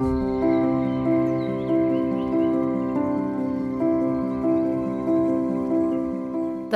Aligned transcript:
Det 0.00 0.06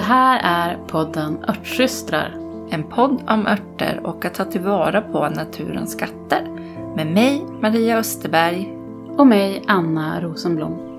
här 0.01 0.41
är 0.43 0.79
podden 0.87 1.45
Örtsystrar. 1.49 2.35
En 2.71 2.89
podd 2.89 3.23
om 3.29 3.47
örter 3.47 4.01
och 4.05 4.25
att 4.25 4.35
ta 4.35 4.45
tillvara 4.45 5.01
på 5.03 5.29
naturens 5.29 5.93
skatter. 5.93 6.49
Med 6.97 7.07
mig, 7.07 7.45
Maria 7.63 7.99
Österberg. 7.99 8.77
Och 9.19 9.27
mig, 9.27 9.65
Anna 9.67 10.21
Rosenblom. 10.21 10.95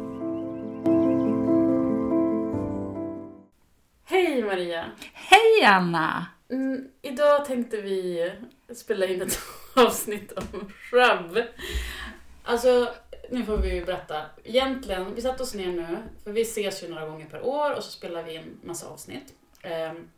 Hej 4.05 4.43
Maria! 4.43 4.85
Hej 5.13 5.65
Anna! 5.65 6.25
Mm, 6.51 6.87
idag 7.01 7.45
tänkte 7.45 7.81
vi 7.81 8.31
spela 8.75 9.05
in 9.05 9.21
ett 9.21 9.39
avsnitt 9.75 10.31
om 10.31 10.69
shrub. 10.69 11.45
Alltså, 12.45 12.93
nu 13.29 13.45
får 13.45 13.57
vi 13.57 13.75
ju 13.75 13.85
berätta. 13.85 14.21
Egentligen, 14.43 15.15
vi 15.15 15.21
satte 15.21 15.43
oss 15.43 15.53
ner 15.53 15.71
nu, 15.71 15.97
för 16.23 16.31
vi 16.31 16.41
ses 16.41 16.83
ju 16.83 16.87
några 16.87 17.05
gånger 17.05 17.25
per 17.25 17.45
år 17.45 17.73
och 17.73 17.83
så 17.83 17.91
spelar 17.91 18.23
vi 18.23 18.35
in 18.35 18.59
massa 18.63 18.87
avsnitt. 18.87 19.33
Ehm, 19.61 20.09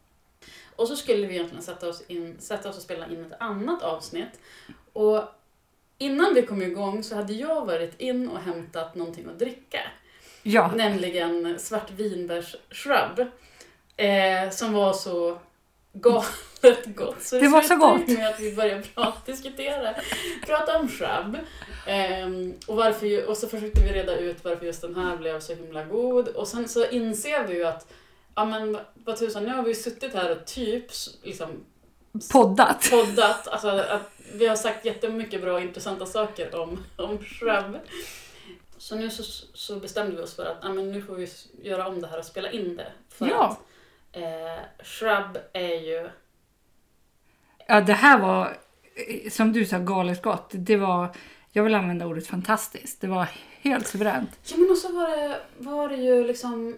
och 0.75 0.87
så 0.87 0.95
skulle 0.95 1.27
vi 1.27 1.33
egentligen 1.33 1.63
sätta 1.63 1.89
oss, 1.89 2.03
in, 2.07 2.35
sätta 2.39 2.69
oss 2.69 2.77
och 2.77 2.83
spela 2.83 3.07
in 3.07 3.25
ett 3.25 3.41
annat 3.41 3.83
avsnitt. 3.83 4.39
Och 4.93 5.23
innan 5.97 6.33
vi 6.33 6.41
kom 6.41 6.61
igång 6.61 7.03
så 7.03 7.15
hade 7.15 7.33
jag 7.33 7.65
varit 7.65 8.01
in 8.01 8.29
och 8.29 8.39
hämtat 8.39 8.95
någonting 8.95 9.25
att 9.29 9.39
dricka. 9.39 9.79
Ja, 10.43 10.71
Nämligen 10.75 11.59
svartvinbärs-shrub. 11.59 13.27
Eh, 13.97 14.49
som 14.49 14.73
var 14.73 14.93
så 14.93 15.39
galet 15.93 16.85
gott. 16.95 17.23
Så 17.23 17.39
Det 17.39 17.47
var 17.47 17.61
så 17.61 17.75
gott. 17.75 18.07
med 18.07 18.27
att 18.29 18.39
vi 18.39 18.55
började 18.55 18.83
prata, 18.95 19.17
diskutera, 19.25 19.95
prata 20.45 20.79
om 20.79 20.89
shrub. 20.89 21.37
Ehm, 21.87 22.53
och, 22.67 22.75
varför, 22.75 23.25
och 23.29 23.37
så 23.37 23.47
försökte 23.47 23.81
vi 23.81 23.89
reda 23.93 24.17
ut 24.17 24.37
varför 24.43 24.65
just 24.65 24.81
den 24.81 24.95
här 24.95 25.17
blev 25.17 25.39
så 25.39 25.53
himla 25.53 25.83
god. 25.83 26.27
Och 26.27 26.47
sen 26.47 26.69
så 26.69 26.85
inser 26.89 27.47
vi 27.47 27.53
ju 27.55 27.63
att, 27.65 27.87
ja 28.35 28.45
men 28.45 28.77
vad 28.93 29.17
tusan, 29.17 29.43
nu 29.43 29.53
har 29.53 29.63
vi 29.63 29.69
ju 29.69 29.75
suttit 29.75 30.13
här 30.13 30.31
och 30.31 30.45
typ 30.45 30.85
liksom 31.23 31.49
poddat. 32.31 32.87
poddat. 32.91 33.47
Alltså, 33.47 33.67
att 33.69 34.11
vi 34.33 34.47
har 34.47 34.55
sagt 34.55 34.85
jättemycket 34.85 35.41
bra 35.41 35.53
och 35.53 35.61
intressanta 35.61 36.05
saker 36.05 36.55
om, 36.55 36.83
om 36.95 37.23
shrub. 37.23 37.77
Så 38.77 38.95
nu 38.95 39.09
så, 39.09 39.23
så 39.53 39.75
bestämde 39.75 40.15
vi 40.15 40.21
oss 40.21 40.35
för 40.35 40.45
att 40.45 40.57
ja, 40.61 40.69
men 40.69 40.91
nu 40.91 41.01
får 41.01 41.15
vi 41.15 41.29
göra 41.61 41.87
om 41.87 42.01
det 42.01 42.07
här 42.07 42.19
och 42.19 42.25
spela 42.25 42.51
in 42.51 42.75
det. 42.77 42.91
För 43.09 43.27
Ja. 43.27 43.43
att 43.45 43.59
eh, 44.11 44.83
shrub 44.83 45.37
är 45.53 45.81
ju... 45.81 46.09
Ja, 47.67 47.81
det 47.81 47.93
här 47.93 48.19
var, 48.19 48.57
eh, 49.07 49.29
som 49.29 49.53
du 49.53 49.65
sa, 49.65 49.79
galet 49.79 50.21
gott. 50.21 50.49
Det 50.51 50.77
var, 50.77 51.15
jag 51.51 51.63
vill 51.63 51.75
använda 51.75 52.05
ordet 52.05 52.27
fantastiskt. 52.27 53.01
Det 53.01 53.07
var 53.07 53.27
helt 53.61 53.87
suveränt. 53.87 54.39
Ja 54.43 54.57
men 54.57 54.69
och 54.69 54.77
så 54.77 54.93
var 54.93 55.09
det, 55.09 55.41
var 55.57 55.89
det 55.89 55.95
ju 55.95 56.27
liksom 56.27 56.77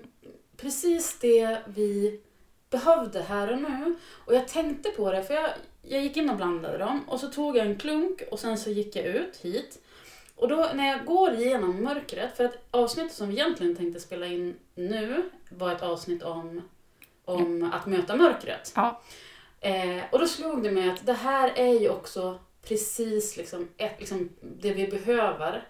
precis 0.58 1.20
det 1.20 1.60
vi 1.68 2.22
behövde 2.70 3.22
här 3.22 3.54
och 3.54 3.62
nu. 3.62 3.96
Och 4.26 4.36
jag 4.36 4.48
tänkte 4.48 4.90
på 4.90 5.12
det, 5.12 5.24
för 5.24 5.34
jag, 5.34 5.50
jag 5.82 6.02
gick 6.02 6.18
in 6.18 6.30
och 6.30 6.36
blandade 6.36 6.78
dem 6.78 7.04
och 7.08 7.20
så 7.20 7.28
tog 7.28 7.58
jag 7.58 7.66
en 7.66 7.78
klunk 7.78 8.22
och 8.32 8.40
sen 8.40 8.58
så 8.58 8.70
gick 8.70 8.96
jag 8.96 9.06
ut 9.06 9.38
hit. 9.42 9.86
Och 10.36 10.48
då 10.48 10.70
när 10.74 10.88
jag 10.88 11.06
går 11.06 11.34
igenom 11.34 11.84
mörkret, 11.84 12.38
för 12.38 12.46
att 12.46 12.58
avsnittet 12.72 13.14
som 13.14 13.30
vi 13.30 13.34
egentligen 13.34 13.76
tänkte 13.76 14.00
spela 14.00 14.26
in 14.26 14.56
nu 14.76 15.30
var 15.50 15.72
ett 15.72 15.82
avsnitt 15.82 16.24
om, 16.24 16.62
om 17.30 17.72
att 17.74 17.86
möta 17.86 18.16
mörkret. 18.16 18.72
Ja. 18.76 19.02
Eh, 19.62 20.04
och 20.12 20.20
då 20.20 20.28
slog 20.28 20.64
det 20.64 20.72
mig 20.72 20.90
att 20.90 21.06
det 21.06 21.14
här 21.14 21.52
är 21.56 21.80
ju 21.80 21.90
också 21.90 22.40
precis 22.68 23.38
liksom 23.38 23.68
ett, 23.78 23.96
liksom 24.00 24.30
det 24.42 24.74
vi 24.74 24.88
behöver. 24.88 25.64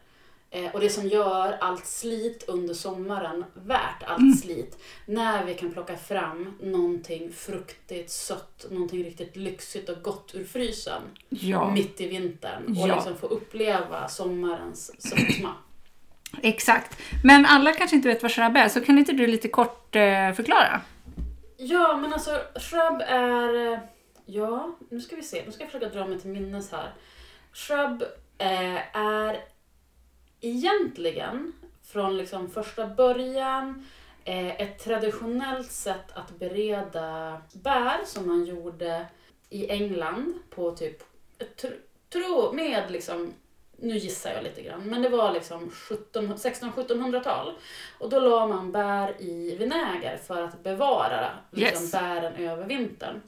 Eh, 0.51 0.71
och 0.73 0.79
det 0.79 0.89
som 0.89 1.07
gör 1.07 1.57
allt 1.61 1.85
slit 1.85 2.43
under 2.47 2.73
sommaren 2.73 3.45
värt 3.53 4.03
allt 4.05 4.19
Mm. 4.19 4.33
slit. 4.33 4.77
När 5.05 5.45
vi 5.45 5.53
kan 5.53 5.73
plocka 5.73 5.97
fram 5.97 6.53
någonting 6.61 7.31
fruktigt, 7.33 8.11
sött, 8.11 8.65
någonting 8.69 9.03
riktigt 9.03 9.35
lyxigt 9.35 9.89
och 9.89 10.01
gott 10.01 10.31
ur 10.35 10.43
frysen. 10.45 11.01
Ja, 11.29 11.71
Mitt 11.71 12.01
i 12.01 12.07
vintern. 12.07 12.65
Och 12.81 12.87
Ja. 12.87 12.95
liksom 12.95 13.17
få 13.17 13.27
uppleva 13.27 14.07
sommarens 14.07 14.91
sötma. 15.09 15.53
exakt. 16.43 16.97
Men 17.23 17.45
alla 17.45 17.73
kanske 17.73 17.95
inte 17.95 18.07
vet 18.07 18.21
vad 18.21 18.31
shrub 18.31 18.57
är, 18.57 18.69
så 18.69 18.81
kan 18.81 18.97
inte 18.97 19.11
du 19.11 19.27
lite 19.27 19.47
kort 19.47 19.95
eh, 19.95 20.31
förklara? 20.33 20.81
Ja, 21.61 21.97
men 21.97 22.13
alltså 22.13 22.41
shrub 22.55 23.01
är... 23.01 23.73
Eh, 23.73 23.79
ja, 24.25 24.75
nu 24.89 25.01
ska 25.01 25.15
vi 25.15 25.23
se. 25.23 25.43
Nu 25.45 25.51
ska 25.51 25.63
jag 25.63 25.71
försöka 25.71 25.95
dra 25.95 26.07
mig 26.07 26.19
till 26.19 26.29
minnes 26.29 26.71
här. 26.71 26.93
Shrub 27.53 28.03
eh, 28.37 28.97
är 28.97 29.43
egentligen 30.41 31.53
från 31.83 32.17
liksom 32.17 32.49
första 32.49 32.87
början 32.87 33.85
eh, 34.25 34.61
ett 34.61 34.79
traditionellt 34.79 35.71
sätt 35.71 36.11
att 36.13 36.39
bereda 36.39 37.41
bär 37.53 38.05
som 38.05 38.27
man 38.27 38.45
gjorde 38.45 39.05
i 39.49 39.69
England 39.69 40.33
på 40.49 40.71
typ, 40.71 41.03
tro, 42.09 42.53
med 42.53 42.91
liksom, 42.91 43.33
nu 43.81 43.97
gissar 43.97 44.31
jag 44.31 44.43
lite 44.43 44.61
grann, 44.61 44.83
men 44.89 45.01
det 45.01 45.09
var 45.09 45.33
liksom 45.33 45.69
17 45.69 46.33
1600-1700-tal. 46.33 47.53
Och 47.99 48.09
då 48.09 48.19
la 48.19 48.47
man 48.47 48.71
bär 48.71 49.21
i 49.21 49.55
vinäger 49.55 50.17
för 50.17 50.41
att 50.41 50.63
bevara 50.63 51.29
liksom, 51.51 51.83
Yes. 51.83 51.91
bären 51.91 52.35
över 52.35 52.65
vintern. 52.65 53.21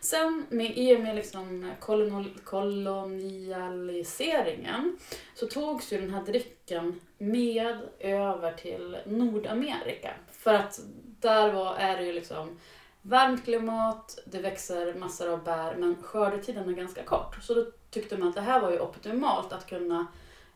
Sen 0.00 0.46
med, 0.48 0.72
i 0.78 0.96
och 0.96 1.00
med 1.00 1.16
liksom 1.16 1.72
kolonial, 1.80 2.30
kolonialiseringen 2.44 4.98
så 5.34 5.46
togs 5.46 5.92
ju 5.92 6.00
den 6.00 6.10
här 6.14 6.22
drycken 6.22 7.00
med 7.18 7.78
över 7.98 8.52
till 8.52 8.96
Nordamerika. 9.06 10.10
För 10.32 10.54
att 10.54 10.80
där 11.20 11.52
var, 11.52 11.76
är 11.76 11.96
det 11.96 12.04
ju 12.04 12.12
liksom 12.12 12.58
varmt 13.02 13.44
klimat, 13.44 14.18
det 14.26 14.38
växer 14.38 14.94
massor 14.94 15.32
av 15.32 15.44
bär 15.44 15.74
men 15.76 15.96
skördetiden 16.02 16.68
är 16.68 16.72
ganska 16.72 17.02
kort. 17.02 17.36
Så 17.42 17.54
då 17.54 17.66
tyckte 17.94 18.16
man 18.16 18.28
att 18.28 18.34
det 18.34 18.40
här 18.40 18.60
var 18.60 18.70
ju 18.70 18.80
optimalt 18.80 19.52
att 19.52 19.66
kunna 19.66 20.06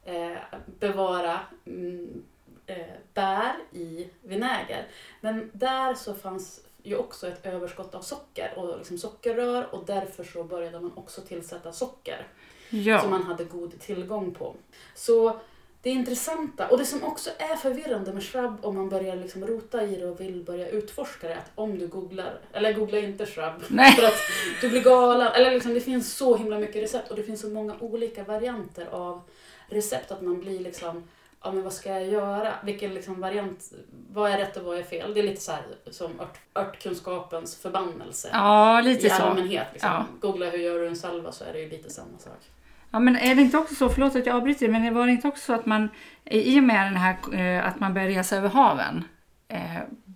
eh, 0.04 0.36
bevara 0.66 1.40
mm, 1.66 2.24
eh, 2.66 2.86
bär 3.14 3.54
i 3.72 4.10
vinäger. 4.22 4.86
Men 5.20 5.50
där 5.54 5.94
så 5.94 6.14
fanns 6.14 6.60
ju 6.82 6.96
också 6.96 7.28
ett 7.28 7.46
överskott 7.46 7.94
av 7.94 8.00
socker 8.00 8.52
och 8.56 8.78
liksom 8.78 8.98
sockerrör 8.98 9.74
och 9.74 9.84
därför 9.86 10.24
så 10.24 10.44
började 10.44 10.80
man 10.80 10.92
också 10.96 11.20
tillsätta 11.20 11.72
socker 11.72 12.26
som 12.70 12.78
Ja, 12.78 13.08
man 13.08 13.22
hade 13.22 13.44
god 13.44 13.80
tillgång 13.80 14.34
på. 14.34 14.54
Så 14.94 15.40
det 15.88 15.92
intressanta, 15.92 16.68
och 16.68 16.78
det 16.78 16.84
som 16.84 17.04
också 17.04 17.30
är 17.38 17.56
förvirrande 17.56 18.12
med 18.12 18.22
shrub 18.22 18.56
om 18.62 18.76
man 18.76 18.88
börjar 18.88 19.16
liksom 19.16 19.46
rota 19.46 19.82
i 19.82 19.96
det 19.96 20.06
och 20.06 20.20
vill 20.20 20.44
börja 20.44 20.68
utforska 20.68 21.28
det, 21.28 21.36
att 21.36 21.50
om 21.54 21.78
du 21.78 21.86
googlar, 21.86 22.38
eller 22.52 22.72
googla 22.72 22.98
inte 22.98 23.26
shrub, 23.26 23.52
Nej. 23.68 23.92
för 23.92 24.02
att 24.02 24.18
du 24.60 24.68
blir 24.68 24.82
galen. 24.82 25.32
Eller 25.32 25.50
liksom, 25.50 25.74
det 25.74 25.80
finns 25.80 26.16
så 26.16 26.36
himla 26.36 26.58
mycket 26.58 26.82
recept 26.82 27.10
och 27.10 27.16
det 27.16 27.22
finns 27.22 27.40
så 27.40 27.48
många 27.48 27.74
olika 27.80 28.24
varianter 28.24 28.86
av 28.90 29.20
recept 29.68 30.10
att 30.10 30.22
man 30.22 30.40
blir 30.40 30.60
liksom 30.60 31.08
Ja 31.42 31.52
men 31.52 31.62
vad 31.64 31.72
ska 31.72 31.90
jag 31.90 32.08
göra? 32.08 32.54
Vilken 32.64 32.94
liksom 32.94 33.20
variant, 33.20 33.72
vad 34.12 34.30
är 34.30 34.38
rätt 34.38 34.56
och 34.56 34.64
vad 34.64 34.78
är 34.78 34.82
fel? 34.82 35.14
Det 35.14 35.20
är 35.20 35.24
lite 35.24 35.40
så 35.40 35.52
här 35.52 35.62
som 35.90 36.20
ört, 36.20 36.38
örtkunskapens 36.54 37.56
förbannelse 37.56 38.28
ja 38.32 38.80
lite 38.80 39.06
i 39.06 39.10
så. 39.10 39.22
allmänhet. 39.22 39.66
Liksom. 39.72 39.90
Ja. 39.90 40.06
Googla 40.20 40.46
hur 40.46 40.58
gör 40.58 40.78
du 40.78 40.86
en 40.86 40.96
salva 40.96 41.32
så 41.32 41.44
är 41.44 41.52
det 41.52 41.60
ju 41.60 41.68
lite 41.68 41.90
samma 41.90 42.18
sak. 42.18 42.50
Ja, 42.90 42.98
men 42.98 43.16
är 43.16 43.34
det 43.34 43.42
inte 43.42 43.58
också 43.58 43.74
så, 43.74 43.88
förlåt 43.88 44.16
att 44.16 44.26
jag 44.26 44.36
avbryter, 44.36 44.68
men 44.68 44.94
var 44.94 45.06
det 45.06 45.12
inte 45.12 45.28
också 45.28 45.44
så 45.44 45.52
att 45.52 45.66
man 45.66 45.88
i 46.24 46.58
och 46.60 46.62
med 46.64 46.86
den 46.86 46.96
här, 46.96 47.16
eh, 47.34 47.66
att 47.68 47.80
man 47.80 47.94
började 47.94 48.12
resa 48.14 48.36
över 48.36 48.48
haven 48.48 49.04
eh, 49.48 49.60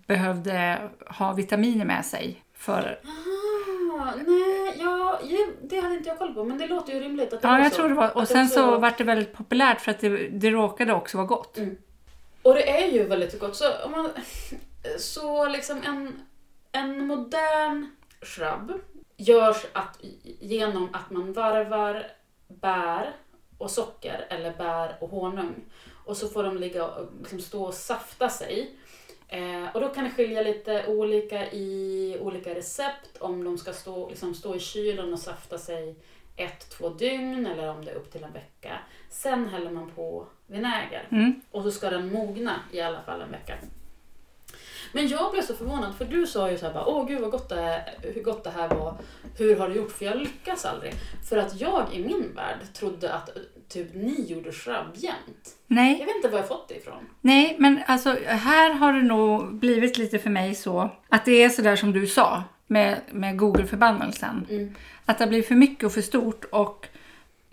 behövde 0.07 0.81
ha 1.07 1.33
vitaminer 1.33 1.85
med 1.85 2.05
sig 2.05 2.43
för 2.53 2.99
Ah, 3.99 4.11
nej, 4.27 4.75
ja, 4.79 5.19
det 5.61 5.79
hade 5.79 5.95
inte 5.95 6.09
jag 6.09 6.17
koll 6.17 6.33
på, 6.33 6.43
men 6.43 6.57
det 6.57 6.67
låter 6.67 6.93
ju 6.93 6.99
rimligt 6.99 7.33
att 7.33 7.41
det 7.41 7.47
Ja, 7.47 7.51
var 7.51 7.59
jag 7.59 7.71
så. 7.71 7.75
tror 7.77 7.89
det 7.89 7.95
var. 7.95 8.17
Och 8.17 8.27
sen 8.27 8.43
också- 8.45 8.55
så 8.55 8.77
var 8.79 8.93
det 8.97 9.03
väldigt 9.03 9.33
populärt 9.33 9.81
för 9.81 9.91
att 9.91 9.99
det, 9.99 10.09
det 10.29 10.49
råkade 10.49 10.93
också 10.93 11.17
vara 11.17 11.27
gott. 11.27 11.57
Och 12.41 12.53
det 12.53 12.69
är 12.83 12.91
ju 12.91 13.03
väldigt 13.03 13.39
gott. 13.39 13.55
Så, 13.55 13.65
om 13.85 13.91
man, 13.91 14.09
så 14.99 15.47
liksom 15.47 15.77
en, 15.85 16.21
en 16.71 17.07
modern 17.07 17.87
shrub 18.21 18.71
görs 19.17 19.65
att, 19.73 19.97
genom 20.39 20.89
att 20.93 21.11
man 21.11 21.33
varvar 21.33 22.03
bär 22.61 23.15
och 23.57 23.71
socker 23.71 24.25
eller 24.29 24.53
bär 24.57 24.97
och 24.99 25.09
honung. 25.09 25.55
Och 26.05 26.17
så 26.17 26.27
får 26.27 26.43
de 26.43 26.57
ligga 26.57 26.87
och 26.87 27.09
liksom 27.19 27.39
stå 27.39 27.63
och 27.63 27.73
safta 27.73 28.29
sig. 28.29 28.75
Eh, 29.27 29.67
och 29.73 29.81
då 29.81 29.89
kan 29.89 30.03
det 30.03 30.09
skilja 30.09 30.41
lite 30.41 30.87
olika 30.87 31.51
i 31.51 32.17
olika 32.21 32.55
recept 32.55 33.17
om 33.19 33.43
de 33.43 33.57
ska 33.57 33.73
stå, 33.73 34.09
liksom 34.09 34.33
stå 34.33 34.55
i 34.55 34.59
kylen 34.59 35.13
och 35.13 35.19
safta 35.19 35.57
sig 35.57 35.95
ett, 36.35 36.69
två 36.69 36.89
dygn 36.89 37.45
eller 37.45 37.69
om 37.69 37.85
det 37.85 37.91
är 37.91 37.95
upp 37.95 38.11
till 38.11 38.23
en 38.23 38.33
vecka. 38.33 38.79
Sen 39.09 39.47
häller 39.47 39.71
man 39.71 39.91
på 39.91 40.27
vinäger. 40.47 41.07
Mm. 41.11 41.41
Och 41.51 41.63
så 41.63 41.71
ska 41.71 41.89
den 41.89 42.13
mogna 42.13 42.59
i 42.71 42.81
alla 42.81 43.01
fall 43.01 43.21
en 43.21 43.31
vecka. 43.31 43.57
Men 44.93 45.07
jag 45.07 45.31
blev 45.31 45.41
så 45.41 45.53
förvånad 45.53 45.95
för 45.97 46.05
du 46.05 46.27
sa 46.27 46.51
ju 46.51 46.57
så 46.57 46.65
här 46.65 46.73
bara, 46.73 46.85
åh 46.85 47.07
gud 47.07 47.21
vad 47.21 47.31
gott 47.31 47.49
det, 47.49 47.55
är, 47.61 47.83
hur 48.13 48.23
gott 48.23 48.43
det 48.43 48.49
här 48.49 48.69
var. 48.69 48.95
Hur 49.37 49.55
har 49.55 49.69
du 49.69 49.75
gjort? 49.75 49.91
För 49.91 50.05
jag 50.05 50.17
lyckas 50.17 50.65
aldrig. 50.65 50.93
För 51.29 51.37
att 51.37 51.61
jag 51.61 51.85
i 51.93 52.03
min 52.03 52.31
värld 52.35 52.57
trodde 52.73 53.13
att 53.13 53.29
typ 53.69 53.93
ni 53.93 54.25
gjorde 54.27 54.51
shrub 54.51 54.87
jämt. 54.95 55.49
Nej, 55.67 55.99
Jag 55.99 56.05
vet 56.05 56.15
inte 56.15 56.27
var 56.29 56.37
jag 56.39 56.47
fått 56.47 56.69
det 56.69 56.75
ifrån. 56.75 57.09
nej, 57.21 57.55
men 57.59 57.79
alltså 57.87 58.17
här 58.25 58.73
har 58.73 58.93
det 58.93 59.01
nog 59.01 59.53
blivit 59.55 59.97
lite 59.97 60.19
för 60.19 60.29
mig 60.29 60.55
så 60.55 60.89
att 61.09 61.25
det 61.25 61.43
är 61.43 61.49
sådär 61.49 61.75
som 61.75 61.93
du 61.93 62.07
sa 62.07 62.43
med, 62.67 63.01
med 63.11 63.37
Google-förbannelsen. 63.39 64.47
Mm. 64.49 64.75
Att 65.05 65.17
det 65.19 65.27
blir 65.27 65.41
för 65.43 65.55
mycket 65.55 65.83
och 65.83 65.91
för 65.93 66.01
stort 66.01 66.45
och 66.51 66.87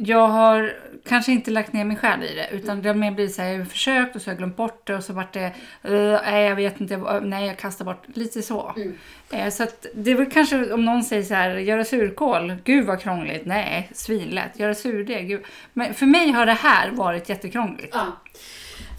jag 0.03 0.29
har 0.29 0.77
kanske 1.05 1.33
inte 1.33 1.51
lagt 1.51 1.73
ner 1.73 1.85
min 1.85 1.97
själ 1.97 2.23
i 2.23 2.35
det 2.35 2.49
utan 2.53 2.83
det 2.83 2.89
har 2.89 2.95
mer 2.95 3.11
blivit 3.11 3.35
så 3.35 3.43
här, 3.43 3.49
jag 3.49 3.59
har 3.59 3.65
försökt 3.65 4.17
och 4.17 4.23
så 4.23 4.29
har 4.29 4.33
jag 4.33 4.39
glömt 4.39 4.57
bort 4.57 4.87
det 4.87 4.97
och 4.97 5.05
så 5.05 5.13
vart 5.13 5.33
det, 5.33 5.45
eh, 5.83 6.21
nej 6.25 6.45
jag 6.45 6.57
vet 6.57 6.81
inte, 6.81 7.21
nej 7.23 7.47
jag 7.47 7.59
kastar 7.59 7.85
bort, 7.85 8.03
lite 8.15 8.43
så. 8.43 8.73
Mm. 8.77 8.97
Eh, 9.31 9.51
så 9.51 9.63
att 9.63 9.87
det 9.95 10.11
är 10.11 10.15
väl 10.15 10.31
kanske 10.31 10.73
om 10.73 10.85
någon 10.85 11.03
säger 11.03 11.23
så 11.23 11.35
här, 11.35 11.51
göra 11.57 11.85
surkål, 11.85 12.57
gud 12.65 12.87
vad 12.87 13.01
krångligt, 13.01 13.47
nej 13.47 13.91
svinlätt, 13.95 14.59
göra 14.59 14.75
surdeg, 14.75 15.29
gud. 15.29 15.45
Men 15.73 15.95
för 15.95 16.07
mig 16.07 16.31
har 16.31 16.47
det 16.47 16.53
här 16.53 16.91
varit 16.91 17.29
jättekrångligt. 17.29 17.95
Ja. 17.95 18.07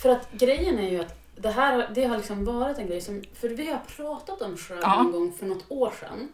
För 0.02 0.10
att 0.10 0.32
grejen 0.32 0.80
är 0.80 0.90
ju 0.90 1.00
att 1.00 1.18
det 1.36 1.52
här 1.52 1.90
det 1.96 2.06
har 2.06 2.18
liksom 2.18 2.46
varit 2.46 2.78
en 2.78 2.88
grej 2.88 3.02
som, 3.02 3.24
för 3.42 3.50
vi 3.50 3.68
har 3.72 3.80
pratat 3.96 4.42
om 4.42 4.58
shrub 4.58 4.80
Ja. 4.82 5.04
någon 5.04 5.12
gång 5.12 5.34
för 5.40 5.46
något 5.46 5.66
år 5.68 5.94
sedan. 6.00 6.30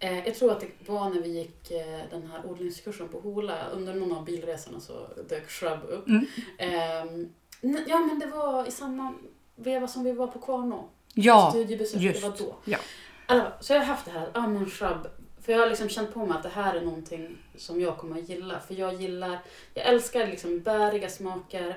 Eh, 0.00 0.26
jag 0.26 0.34
tror 0.34 0.52
att 0.52 0.60
det 0.60 0.68
var 0.86 1.10
när 1.10 1.20
vi 1.20 1.28
gick 1.28 1.70
eh, 1.70 2.00
den 2.10 2.26
här 2.26 2.46
odlingskursen 2.46 3.08
på 3.08 3.20
Hola. 3.20 3.68
Under 3.72 3.94
någon 3.94 4.12
av 4.12 4.24
bilresorna 4.24 4.80
så 4.80 5.08
dök 5.28 5.50
shrub 5.50 5.80
upp. 5.88 6.08
Mm. 6.08 6.26
Ehm, 6.58 7.28
ja 7.86 7.98
men 7.98 8.18
det 8.18 8.26
var 8.26 8.68
i 8.68 8.70
samma 8.70 9.14
veva 9.56 9.88
som 9.88 10.04
vi 10.04 10.12
var 10.12 10.26
på 10.26 10.38
Kvarnå. 10.38 10.88
Ja, 11.14 11.50
Studiebesök, 11.50 12.00
just. 12.00 12.22
det 12.22 12.28
var 12.28 12.36
då. 12.38 12.56
Ja. 12.64 12.78
Alla, 13.26 13.52
så 13.60 13.72
jag 13.72 13.80
har 13.80 13.86
haft 13.86 14.04
det 14.04 14.10
här, 14.10 14.30
ja 14.34 14.46
men 14.46 14.70
shrub. 14.70 15.06
För 15.42 15.52
jag 15.52 15.58
har 15.58 15.68
liksom 15.68 15.88
känt 15.88 16.14
på 16.14 16.26
mig 16.26 16.36
att 16.36 16.42
det 16.42 16.48
här 16.48 16.74
är 16.74 16.80
någonting 16.80 17.38
som 17.56 17.80
jag 17.80 17.98
kommer 17.98 18.18
att 18.18 18.28
gilla. 18.28 18.60
För 18.60 18.74
jag 18.74 18.94
gillar, 18.94 19.38
jag 19.74 19.86
älskar 19.86 20.26
liksom 20.26 20.60
bäriga 20.60 21.08
smaker. 21.08 21.68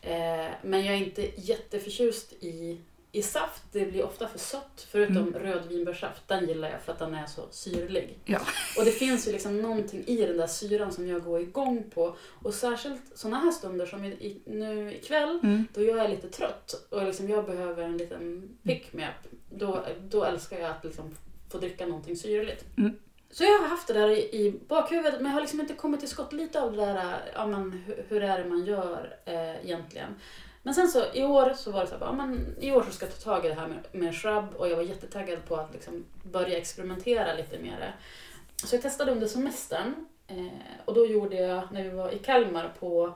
Eh, 0.00 0.46
men 0.62 0.84
jag 0.84 0.94
är 0.94 0.98
inte 0.98 1.30
jätteförtjust 1.36 2.32
i, 2.32 2.80
i 3.16 3.22
saft. 3.22 3.62
Det 3.72 3.84
blir 3.86 4.04
ofta 4.04 4.28
för 4.28 4.38
sött. 4.38 4.86
Förutom 4.90 5.16
Mm. 5.16 5.34
rödvinbärssaft, 5.34 6.28
den 6.28 6.48
gillar 6.48 6.70
jag 6.70 6.82
för 6.82 6.92
att 6.92 6.98
den 6.98 7.14
är 7.14 7.26
så 7.26 7.42
syrlig. 7.50 8.18
Ja. 8.24 8.40
Och 8.78 8.84
det 8.84 8.90
finns 8.90 9.28
ju 9.28 9.32
liksom 9.32 9.62
någonting 9.62 10.04
i 10.06 10.16
den 10.26 10.36
där 10.36 10.46
syran 10.46 10.92
som 10.92 11.08
jag 11.08 11.24
går 11.24 11.40
igång 11.40 11.84
på. 11.94 12.16
Och 12.42 12.54
särskilt 12.54 13.02
sådana 13.14 13.38
här 13.38 13.50
stunder 13.50 13.86
som 13.86 14.04
i, 14.04 14.08
i, 14.08 14.40
nu 14.46 14.92
ikväll 14.94 15.38
Mm. 15.42 15.66
då 15.74 15.82
jag 15.84 15.98
är 15.98 16.08
lite 16.08 16.28
trött 16.28 16.86
och 16.90 17.02
liksom 17.04 17.28
jag 17.28 17.46
behöver 17.46 17.82
en 17.82 17.96
liten 17.96 18.48
pick-me-up, 18.62 19.30
då, 19.50 19.84
då 20.08 20.24
älskar 20.24 20.58
jag 20.58 20.70
att 20.70 20.84
liksom 20.84 21.14
få 21.50 21.58
dricka 21.58 21.86
någonting 21.86 22.16
syrligt. 22.16 22.64
Mm. 22.78 22.96
Så 23.30 23.44
jag 23.44 23.58
har 23.58 23.68
haft 23.68 23.86
det 23.88 23.94
där 23.94 24.08
i, 24.08 24.18
i 24.46 24.60
bakhuvudet 24.68 25.14
men 25.14 25.26
jag 25.26 25.32
har 25.32 25.40
liksom 25.40 25.60
inte 25.60 25.74
kommit 25.74 26.00
till 26.00 26.08
skott 26.08 26.32
lite 26.32 26.60
av 26.60 26.72
det 26.72 26.76
där, 26.86 27.16
ja 27.34 27.46
men 27.46 27.72
hur, 27.72 28.04
hur 28.08 28.22
är 28.22 28.38
det 28.38 28.48
man 28.48 28.64
gör 28.64 29.16
eh, 29.24 29.64
egentligen. 29.66 30.14
Men 30.66 30.74
sen 30.74 30.88
så 30.88 31.04
i 31.12 31.24
år 31.24 31.52
så 31.56 31.70
var 31.70 31.80
det 31.80 31.86
så 31.86 31.92
här, 31.92 32.00
bara, 32.00 32.12
men 32.12 32.56
i 32.60 32.72
år 32.72 32.82
så 32.82 32.90
ska 32.90 33.06
jag 33.06 33.18
ta 33.18 33.34
tag 33.34 33.44
i 33.46 33.48
det 33.48 33.54
här 33.54 33.68
med, 33.68 33.78
med 33.92 34.14
shrub 34.14 34.44
och 34.56 34.68
jag 34.68 34.76
var 34.76 34.82
jättetaggad 34.82 35.44
på 35.48 35.56
att 35.56 35.72
liksom 35.72 36.04
börja 36.22 36.58
experimentera 36.58 37.34
lite 37.34 37.58
med 37.58 37.74
det. 37.80 37.92
Så 38.66 38.74
jag 38.74 38.82
testade 38.82 39.12
under 39.12 39.26
semestern 39.26 40.06
eh, 40.26 40.46
och 40.84 40.94
då 40.94 41.06
gjorde 41.06 41.36
jag, 41.36 41.62
när 41.72 41.82
vi 41.82 41.88
var 41.88 42.14
i 42.14 42.18
Kalmar 42.18 42.72
på 42.80 43.14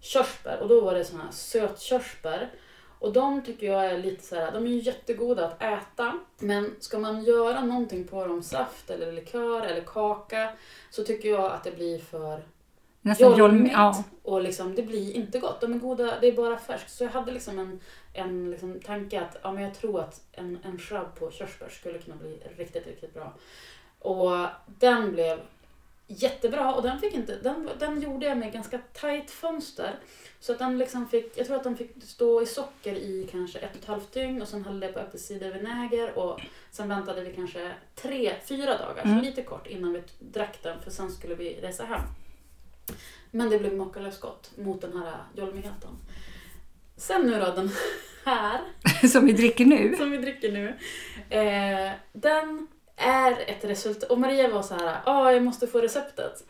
körsbär 0.00 0.58
och 0.60 0.68
då 0.68 0.80
var 0.80 0.94
det 0.94 1.04
såna 1.04 1.22
här 1.22 1.30
sötkörsbär. 1.32 2.50
Och 2.98 3.12
de 3.12 3.42
tycker 3.42 3.66
jag 3.66 3.86
är 3.86 3.98
lite 3.98 4.24
så 4.24 4.36
här, 4.36 4.52
de 4.52 4.66
är 4.66 4.70
ju 4.70 4.80
jättegoda 4.80 5.46
att 5.46 5.62
äta. 5.62 6.18
Men 6.38 6.74
ska 6.80 6.98
man 6.98 7.24
göra 7.24 7.64
någonting 7.64 8.04
på 8.04 8.26
dem, 8.26 8.42
saft 8.42 8.90
eller 8.90 9.12
likör 9.12 9.62
eller 9.62 9.82
kaka, 9.82 10.52
så 10.90 11.04
tycker 11.04 11.28
jag 11.28 11.52
att 11.52 11.64
det 11.64 11.76
blir 11.76 11.98
för 11.98 12.42
Nästan 13.00 13.30
jolm, 13.30 13.38
jolmigt. 13.38 13.72
ja. 13.72 14.04
Och 14.22 14.42
liksom, 14.42 14.74
det 14.74 14.82
blir 14.82 15.12
inte 15.16 15.38
gott. 15.38 15.60
De 15.60 15.72
är 15.72 15.78
goda, 15.78 16.20
det 16.20 16.26
är 16.26 16.32
bara 16.32 16.58
färskt. 16.58 16.90
Så 16.90 17.04
jag 17.04 17.10
hade 17.10 17.32
liksom 17.32 17.58
en, 17.58 17.80
en 18.12 18.50
liksom 18.50 18.80
tanke 18.80 19.20
att 19.20 19.36
ja, 19.42 19.52
men 19.52 19.62
jag 19.62 19.74
tror 19.74 20.00
att 20.00 20.20
en, 20.32 20.58
en 20.64 20.78
shrub 20.78 21.14
på 21.18 21.30
körsbär 21.30 21.68
skulle 21.68 21.98
kunna 21.98 22.16
bli 22.16 22.38
riktigt, 22.56 22.86
riktigt 22.86 23.14
bra. 23.14 23.32
Och 23.98 24.46
den 24.66 25.12
blev 25.12 25.40
jättebra 26.06 26.74
och 26.74 26.82
den, 26.82 26.98
fick 27.00 27.14
inte, 27.14 27.36
den, 27.42 27.68
den 27.78 28.00
gjorde 28.00 28.26
jag 28.26 28.38
med 28.38 28.52
ganska 28.52 28.78
tajt 28.92 29.30
fönster. 29.30 29.94
Så 30.40 30.52
att 30.52 30.58
den 30.58 30.78
liksom 30.78 31.08
fick, 31.08 31.38
jag 31.38 31.46
tror 31.46 31.56
att 31.56 31.64
den 31.64 31.76
fick 31.76 31.90
stå 32.04 32.42
i 32.42 32.46
socker 32.46 32.94
i 32.94 33.28
kanske 33.30 33.58
ett 33.58 33.70
och 33.70 33.78
ett 33.82 33.84
halvt 33.88 34.12
dygn 34.12 34.42
och 34.42 34.48
sen 34.48 34.64
hällde 34.64 34.86
jag 34.86 34.94
på 34.94 35.00
äppelcidervinäger 35.00 36.18
och 36.18 36.40
sen 36.70 36.88
väntade 36.88 37.22
vi 37.22 37.32
kanske 37.34 37.72
tre, 37.94 38.34
fyra 38.44 38.78
dagar, 38.78 39.02
Mm. 39.04 39.18
så 39.18 39.24
lite 39.24 39.42
kort 39.42 39.66
innan 39.66 39.92
vi 39.92 40.02
drack 40.18 40.58
den 40.62 40.82
för 40.82 40.90
sen 40.90 41.10
skulle 41.12 41.34
vi 41.34 41.60
resa 41.60 41.84
hem. 41.84 42.00
Men 43.30 43.50
det 43.50 43.58
blev 43.58 43.76
makalöst 43.76 44.20
gott 44.20 44.50
mot 44.56 44.80
den 44.80 44.96
här 45.02 45.16
jolmigheten. 45.34 45.90
Sen 46.96 47.22
nu 47.26 47.40
då 47.40 47.52
den 47.54 47.70
här 48.24 48.60
Som 49.08 49.26
vi 49.26 49.32
dricker 49.32 49.64
nu. 49.64 49.96
som 49.96 50.10
vi 50.10 50.16
dricker 50.18 50.52
nu. 50.52 50.68
Eh, 51.30 51.92
den 52.12 52.66
är 52.96 53.32
ett 53.46 53.64
resultat. 53.64 54.10
Och 54.10 54.18
Maria 54.18 54.48
var 54.48 54.62
så 54.62 54.74
här, 54.74 55.00
ja 55.06 55.32
jag 55.32 55.42
måste 55.42 55.66
få 55.66 55.80
receptet. 55.80 56.44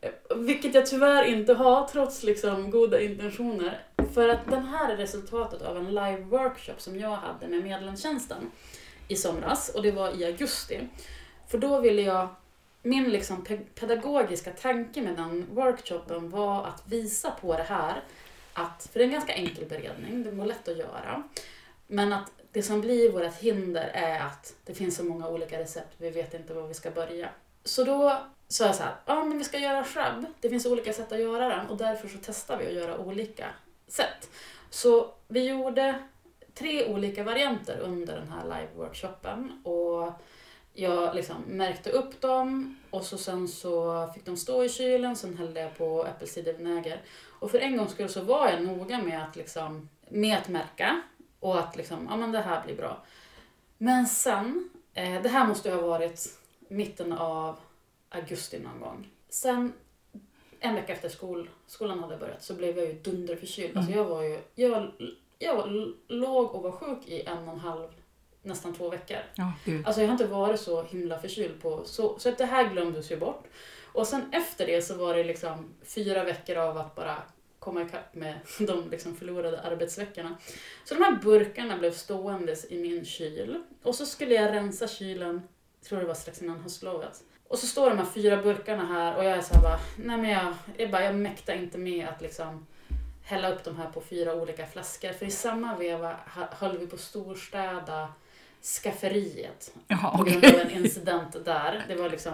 Eh, 0.00 0.10
Vilket 0.36 0.74
jag 0.74 0.86
tyvärr 0.86 1.24
inte 1.24 1.54
har 1.54 1.88
trots 1.88 2.22
liksom 2.22 2.70
goda 2.70 3.00
intentioner. 3.00 3.80
För 4.14 4.28
att 4.28 4.50
den 4.50 4.64
här 4.64 4.92
är 4.92 4.96
resultatet 4.96 5.62
av 5.62 5.76
en 5.76 5.86
live 5.88 6.20
workshop 6.20 6.74
som 6.78 6.98
jag 6.98 7.16
hade 7.16 7.48
med 7.48 7.62
medlemstjänsten 7.62 8.50
i 9.08 9.16
somras 9.16 9.68
och 9.68 9.82
det 9.82 9.90
var 9.90 10.20
i 10.20 10.24
augusti. 10.24 10.80
För 11.48 11.58
då 11.58 11.80
ville 11.80 12.02
jag, 12.02 12.28
min 12.82 13.10
liksom 13.10 13.44
pe- 13.44 13.64
pedagogiska 13.74 14.50
tanke 14.50 15.02
med 15.02 15.16
den 15.16 15.46
workshopen 15.50 16.30
var 16.30 16.64
att 16.66 16.82
visa 16.86 17.30
på 17.30 17.56
det 17.56 17.62
här 17.62 18.02
att, 18.52 18.88
för 18.92 18.98
det 18.98 19.04
är 19.04 19.06
en 19.06 19.12
ganska 19.12 19.32
enkel 19.32 19.66
beredning, 19.66 20.22
det 20.22 20.30
var 20.30 20.46
lätt 20.46 20.68
att 20.68 20.78
göra. 20.78 21.22
Men 21.86 22.12
att 22.12 22.32
det 22.52 22.62
som 22.62 22.80
blir 22.80 23.12
vårt 23.12 23.34
hinder 23.34 23.90
är 23.94 24.20
att 24.20 24.54
det 24.64 24.74
finns 24.74 24.96
så 24.96 25.04
många 25.04 25.28
olika 25.28 25.58
recept, 25.58 25.94
vi 25.98 26.10
vet 26.10 26.34
inte 26.34 26.54
var 26.54 26.66
vi 26.66 26.74
ska 26.74 26.90
börja. 26.90 27.28
Så 27.64 27.84
då 27.84 28.18
sa 28.48 28.66
jag 28.66 28.74
så 28.74 28.82
här, 28.82 28.94
ja 29.06 29.24
men 29.24 29.38
vi 29.38 29.44
ska 29.44 29.58
göra 29.58 29.84
shrub, 29.84 30.26
det 30.40 30.50
finns 30.50 30.66
olika 30.66 30.92
sätt 30.92 31.12
att 31.12 31.20
göra 31.20 31.48
den 31.48 31.66
och 31.66 31.76
därför 31.76 32.08
så 32.08 32.18
testar 32.22 32.56
vi 32.56 32.66
att 32.66 32.72
göra 32.72 32.98
olika 32.98 33.46
sätt. 33.88 34.30
Så 34.70 35.14
vi 35.28 35.48
gjorde 35.48 35.98
tre 36.54 36.94
olika 36.94 37.24
varianter 37.24 37.78
under 37.78 38.16
den 38.16 38.28
här 38.32 38.44
live-workshopen 38.44 39.64
och 39.64 40.12
jag 40.74 41.14
liksom 41.14 41.42
märkte 41.46 41.90
upp 41.90 42.20
dem 42.20 42.76
och 42.90 43.04
så 43.04 43.18
sen 43.18 43.48
så 43.48 44.06
fick 44.14 44.24
de 44.24 44.36
stå 44.36 44.64
i 44.64 44.68
kylen, 44.68 45.16
sen 45.16 45.36
hällde 45.36 45.60
jag 45.60 45.78
på 45.78 46.06
äppelcidervinäger. 46.06 47.02
Och 47.28 47.50
för 47.50 47.58
en 47.58 47.76
gångs 47.76 47.92
skull 47.92 48.08
så 48.08 48.22
var 48.22 48.48
jag 48.48 48.62
noga 48.62 49.02
med 49.02 49.24
att, 49.24 49.36
liksom, 49.36 49.88
med 50.08 50.38
att 50.38 50.48
märka 50.48 51.02
och 51.40 51.58
att 51.58 51.76
liksom, 51.76 52.06
ja 52.10 52.16
men 52.16 52.32
det 52.32 52.40
här 52.40 52.64
blir 52.64 52.76
bra. 52.76 53.04
Men 53.78 54.06
sen, 54.06 54.70
eh, 54.94 55.22
det 55.22 55.28
här 55.28 55.46
måste 55.46 55.70
ha 55.70 55.80
varit 55.80 56.38
mitten 56.68 57.12
av 57.12 57.58
augusti 58.08 58.58
någon 58.58 58.80
gång. 58.80 59.08
Sen 59.28 59.72
en 60.60 60.74
vecka 60.74 60.92
efter 60.92 61.08
skol, 61.08 61.50
skolan 61.66 61.98
hade 61.98 62.16
börjat 62.16 62.42
så 62.42 62.54
blev 62.54 62.78
jag 62.78 62.86
ju 62.86 62.92
dunderförkyld. 62.92 63.76
Alltså 63.76 63.92
jag 63.92 64.04
var 64.04 64.22
ju, 64.22 64.38
jag, 64.54 64.90
jag 65.38 65.92
låg 66.08 66.54
och 66.54 66.62
var 66.62 66.72
sjuk 66.72 67.08
i 67.08 67.20
en 67.20 67.48
och 67.48 67.54
en 67.54 67.60
halv, 67.60 67.88
nästan 68.42 68.74
två 68.74 68.88
veckor. 68.88 69.18
Ja, 69.34 69.52
gud. 69.64 69.86
Alltså 69.86 70.00
jag 70.00 70.08
har 70.08 70.12
inte 70.12 70.26
varit 70.26 70.60
så 70.60 70.82
himla 70.82 71.18
förkyld 71.18 71.62
på, 71.62 71.84
så, 71.84 72.18
så 72.18 72.28
att 72.28 72.38
det 72.38 72.44
här 72.44 72.68
glömdes 72.68 73.10
ju 73.10 73.16
bort. 73.16 73.44
Och 73.92 74.06
sen 74.06 74.32
efter 74.32 74.66
det 74.66 74.82
så 74.82 74.94
var 74.94 75.14
det 75.14 75.24
liksom 75.24 75.74
fyra 75.82 76.24
veckor 76.24 76.56
av 76.56 76.78
att 76.78 76.94
bara 76.94 77.16
komma 77.58 77.82
ikapp 77.82 78.14
med 78.14 78.38
de 78.58 78.90
liksom 78.90 79.16
förlorade 79.16 79.60
arbetsveckorna. 79.60 80.36
Så 80.84 80.94
de 80.94 81.02
här 81.02 81.16
burkarna 81.22 81.78
blev 81.78 81.92
ståendes 81.92 82.70
i 82.70 82.82
min 82.82 83.04
kyl. 83.04 83.62
Och 83.82 83.94
så 83.94 84.06
skulle 84.06 84.34
jag 84.34 84.52
rensa 84.52 84.88
kylen, 84.88 85.42
tror 85.88 86.00
det 86.00 86.06
var 86.06 86.14
strax 86.14 86.42
innan 86.42 86.60
höstlovet. 86.60 87.22
Och 87.48 87.58
så 87.58 87.66
står 87.66 87.90
de 87.90 87.98
här 87.98 88.06
fyra 88.06 88.42
burkarna 88.42 88.86
här 88.86 89.16
och 89.16 89.24
jag 89.24 89.32
är 89.32 89.40
så 89.40 89.54
här 89.54 89.62
bara, 89.62 89.80
nej 89.96 90.16
men 90.16 90.30
jag, 90.30 90.54
jag, 90.76 90.90
bara, 90.90 91.04
jag 91.04 91.14
mäktar 91.14 91.54
inte 91.54 91.78
med 91.78 92.08
att 92.08 92.22
liksom 92.22 92.66
hälla 93.22 93.52
upp 93.52 93.64
de 93.64 93.76
här 93.76 93.90
på 93.90 94.00
fyra 94.00 94.34
olika 94.34 94.66
flaskor. 94.66 95.12
För 95.12 95.26
i 95.26 95.30
samma 95.30 95.76
veva 95.76 96.16
höll 96.50 96.78
vi 96.78 96.86
på 96.86 96.96
storstäda 96.96 98.12
skafferiet 98.62 99.72
Jaha, 99.88 100.16
på 100.18 100.24
grund 100.24 100.44
av 100.44 100.60
en 100.60 100.70
incident 100.70 101.44
där. 101.44 101.84
Det 101.88 101.94
var 101.94 102.10
liksom 102.10 102.32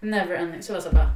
never 0.00 0.34
ending. 0.34 0.62
Så 0.62 0.72
jag 0.72 0.76
var 0.76 0.82
så 0.82 0.90
bara, 0.90 1.10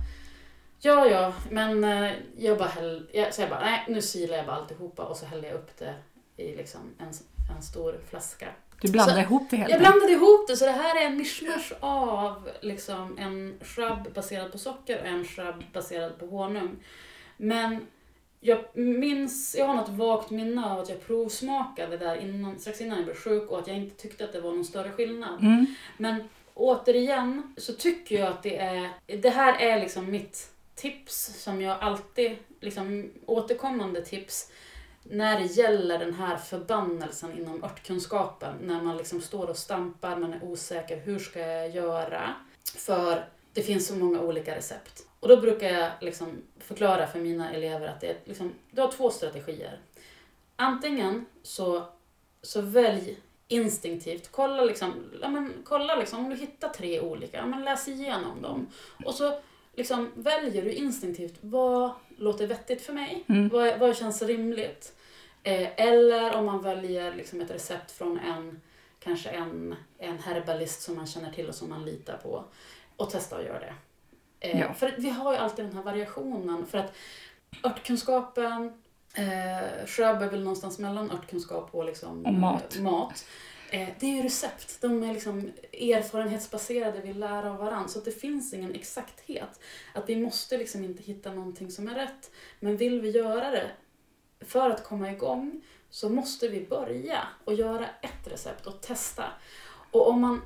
ja 0.81 1.07
ja, 1.07 1.33
men 1.51 1.85
eh, 1.85 2.13
jag 2.37 2.59
bara 2.59 2.69
häll, 2.69 3.09
jag, 3.13 3.35
så 3.35 3.41
jag 3.43 3.51
bara, 3.51 3.61
nej 3.61 3.85
nu 3.89 4.03
silar 4.03 4.37
jag 4.37 4.47
bara 4.47 4.57
alltihopa 4.57 5.03
och 5.05 5.17
så 5.17 5.27
häller 5.27 5.49
jag 5.49 5.55
upp 5.55 5.79
det 5.79 5.95
i 6.37 6.57
liksom 6.57 6.81
en, 6.99 7.09
en 7.57 7.63
stor 7.63 8.01
flaska. 8.11 8.49
Du 8.81 8.93
blandar 8.93 9.15
Så- 9.15 9.21
ihop 9.21 9.51
det 9.51 9.57
hela. 9.57 9.71
Jag 9.71 9.81
blandade 9.81 10.13
ihop 10.13 10.49
det 10.49 10.57
så 10.57 10.65
det 10.65 10.71
här 10.73 11.03
är 11.03 11.07
en 11.07 11.17
mischmasch 11.17 11.73
av 11.81 12.51
liksom 12.61 13.19
en 13.19 13.59
shrub 13.63 14.13
baserad 14.15 14.53
på 14.53 14.59
socker 14.59 15.01
och 15.01 15.07
en 15.07 15.25
shrub 15.25 15.65
baserad 15.73 16.19
på 16.19 16.27
honung. 16.27 16.77
Men 17.37 17.87
jag 18.45 18.77
minns, 18.77 19.55
jag 19.59 19.67
har 19.67 19.75
något 19.75 19.89
vagt 19.89 20.31
minne 20.31 20.67
av 20.67 20.81
att 20.81 20.89
jag 20.89 21.07
provsmakade 21.07 21.97
där 21.97 22.17
innan, 22.17 22.59
strax 22.59 22.81
innan 22.81 22.97
jag 22.97 23.05
blev 23.05 23.17
sjuk 23.17 23.51
och 23.51 23.59
att 23.59 23.67
jag 23.67 23.77
inte 23.77 24.03
tyckte 24.03 24.25
att 24.25 24.33
det 24.33 24.41
var 24.41 24.53
någon 24.53 24.65
större 24.65 24.91
skillnad. 24.91 25.41
Mm. 25.41 25.67
Men 25.97 26.29
återigen 26.55 27.55
så 27.57 27.73
tycker 27.73 28.19
jag 28.19 28.29
att 28.29 28.43
det 28.43 28.57
är, 28.57 28.91
det 29.07 29.31
här 29.31 29.61
är 29.61 29.81
liksom 29.81 30.11
mitt 30.11 30.51
tips 30.75 31.43
som 31.43 31.63
jag 31.63 31.77
alltid, 31.81 32.37
liksom 32.61 33.11
återkommande 33.27 34.05
tips 34.05 34.51
när 35.03 35.41
det 35.41 35.47
gäller 35.47 35.99
den 35.99 36.15
här 36.15 36.37
förbannelsen 36.37 37.39
inom 37.39 37.65
örtkunskapen, 37.65 38.55
när 38.63 38.83
man 38.83 38.97
liksom 38.97 39.21
står 39.21 39.47
och 39.47 39.57
stampar, 39.57 40.17
man 40.17 40.33
är 40.33 40.45
osäker, 40.45 41.01
hur 41.01 41.19
ska 41.19 41.41
jag 41.41 41.71
göra? 41.71 42.35
För 42.77 43.25
det 43.53 43.63
finns 43.63 43.87
så 43.87 43.97
många 43.97 44.21
olika 44.21 44.57
recept. 44.57 45.07
Och 45.23 45.29
då 45.29 45.37
brukar 45.37 45.69
jag 45.69 45.91
liksom 46.01 46.43
förklara 46.59 47.07
för 47.07 47.19
mina 47.19 47.55
elever 47.55 47.89
att 47.89 48.01
det 48.01 48.07
är 48.07 48.17
liksom, 48.25 48.53
du 48.71 48.83
har 48.83 48.93
två 48.93 49.11
strategier. 49.11 49.81
Antingen 50.57 51.27
så, 51.43 51.83
så 52.43 52.61
välj 52.61 53.17
instinktivt, 53.49 54.29
kolla 54.31 54.65
liksom, 54.65 55.11
ja 55.23 55.29
men, 55.29 55.53
kolla 55.65 55.97
liksom 55.97 56.19
om 56.19 56.31
du 56.31 56.37
hittar 56.37 56.69
tre 56.69 57.01
olika, 57.01 57.37
ja 57.37 57.47
men 57.47 57.65
läs 57.65 57.89
igenom 57.89 58.43
dem. 58.43 58.67
Och 59.05 59.15
så 59.15 59.41
liksom 59.77 60.11
väljer 60.15 60.65
du 60.65 60.73
instinktivt, 60.73 61.35
vad 61.41 61.91
låter 62.17 62.47
vettigt 62.47 62.83
för 62.83 62.93
mig? 62.93 63.25
Mm. 63.29 63.49
Vad, 63.49 63.79
vad 63.79 63.97
känns 63.97 64.23
rimligt? 64.23 64.95
Eh, 65.43 65.81
eller 65.81 66.35
om 66.35 66.47
man 66.47 66.63
väljer 66.63 67.15
liksom 67.15 67.41
ett 67.41 67.51
recept 67.51 67.91
från 67.91 68.19
en, 68.19 68.61
kanske 68.99 69.31
en, 69.31 69.75
en 69.99 70.19
herbalist 70.19 70.83
som 70.83 70.97
man 70.97 71.07
känner 71.07 71.33
till 71.33 71.49
och 71.49 71.55
som 71.55 71.69
man 71.69 71.85
litar 71.85 72.17
på. 72.17 72.45
Och 72.97 73.11
testa 73.11 73.37
att 73.37 73.45
göra 73.45 73.61
det. 73.61 73.75
Eh, 74.43 74.61
Ja. 74.61 74.75
För 74.75 74.95
vi 74.99 75.09
har 75.11 75.33
ju 75.33 75.39
alltid 75.39 75.65
den 75.65 75.75
här 75.77 75.83
variationen. 75.83 76.67
För 76.67 76.79
att 76.79 76.93
örtkunskapen, 77.65 78.73
eh, 79.15 79.87
är 80.25 80.31
väl 80.31 80.43
någonstans 80.43 80.79
mellan 80.79 81.11
örtkunskap 81.11 81.69
och, 81.75 81.85
liksom, 81.85 82.27
Och 82.27 82.35
mat. 82.35 82.77
eh, 82.77 82.83
mat. 82.83 83.25
Eh, 83.71 83.89
det 84.01 84.07
är 84.07 84.17
ju 84.17 84.23
recept. 84.23 84.79
De 84.81 85.03
är 85.03 85.13
liksom 85.15 85.51
erfarenhetsbaserade, 85.73 87.01
vi 87.01 87.13
lär 87.15 87.47
av 87.47 87.57
varandra. 87.57 87.89
Så 87.89 87.99
att 87.99 88.05
det 88.05 88.21
finns 88.21 88.55
ingen 88.55 88.75
exakthet. 88.75 89.61
Att 89.95 90.09
vi 90.09 90.17
måste 90.17 90.59
liksom 90.59 90.85
inte 90.85 91.03
hitta 91.03 91.33
någonting 91.33 91.71
som 91.71 91.89
är 91.89 91.95
rätt. 91.95 92.31
Men 92.61 92.77
vill 92.77 93.01
vi 93.01 93.11
göra 93.11 93.51
det 93.51 93.71
för 94.41 94.71
att 94.71 94.85
komma 94.85 95.11
igång 95.11 95.61
så 95.91 96.09
måste 96.09 96.49
vi 96.49 96.67
börja 96.67 97.19
och 97.45 97.55
göra 97.55 97.87
ett 98.03 98.27
recept 98.33 98.67
och 98.67 98.81
testa. 98.81 99.25
Och 99.91 100.09
om 100.09 100.21
man, 100.21 100.43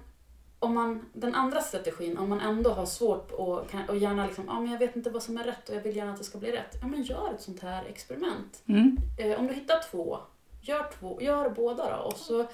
om 0.59 0.75
man 0.75 1.05
den 1.13 1.35
andra 1.35 1.61
strategin, 1.61 2.19
om 2.19 2.29
man 2.29 2.41
ändå 2.41 2.71
har 2.71 2.87
svårt 2.87 3.33
och, 3.33 3.71
kan, 3.71 3.89
och 3.89 3.97
gärna 3.97 4.27
liksom, 4.27 4.45
ja 4.47 4.61
men 4.61 4.73
jag 4.73 4.79
vet 4.79 4.97
inte 4.97 5.11
vad 5.11 5.23
som 5.23 5.39
är 5.39 5.45
rätt 5.45 5.69
och 5.69 5.75
jag 5.75 5.81
vill 5.81 5.97
gärna 5.97 6.13
att 6.13 6.19
det 6.19 6.25
ska 6.25 6.39
bli 6.39 6.53
rätt. 6.53 6.77
Ja 6.81 6.87
men 6.87 7.03
gör 7.03 7.35
ett 7.35 7.43
sånt 7.43 7.61
här 7.61 7.85
experiment. 7.85 8.63
Mm. 8.67 8.97
Eh, 9.19 9.41
om 9.41 9.47
du 9.47 9.55
hittar 9.55 9.91
två, 9.91 10.19
gör, 10.61 10.91
två, 10.99 11.23
gör 11.23 11.51
båda 11.51 11.97
då. 11.97 12.03
Och 12.03 12.17
så, 12.17 12.47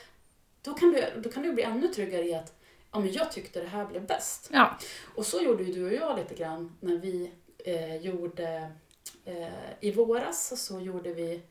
då, 0.63 0.75
kan 0.75 0.91
du, 0.93 1.05
då 1.23 1.31
kan 1.31 1.43
du 1.43 1.53
bli 1.53 1.63
ännu 1.63 1.89
tryggare 1.89 2.25
i 2.25 2.35
att 2.35 2.55
ja, 2.93 3.01
men 3.01 3.13
jag 3.13 3.33
tyckte 3.33 3.61
det 3.61 3.69
här 3.69 3.87
blev 3.87 4.07
bäst. 4.07 4.51
Ja. 4.53 4.79
Och 5.15 5.27
så 5.27 5.43
gjorde 5.43 5.65
ju 5.65 5.73
du 5.73 5.87
och 5.87 5.93
jag 5.93 6.19
lite 6.19 6.35
grann 6.35 6.77
när 6.81 6.97
vi 6.99 7.33
eh, 7.65 7.97
gjorde, 7.97 8.73
eh, 9.25 9.73
i 9.81 9.93
våras 9.93 10.65
så 10.67 10.81
gjorde 10.81 11.13
vi 11.13 11.43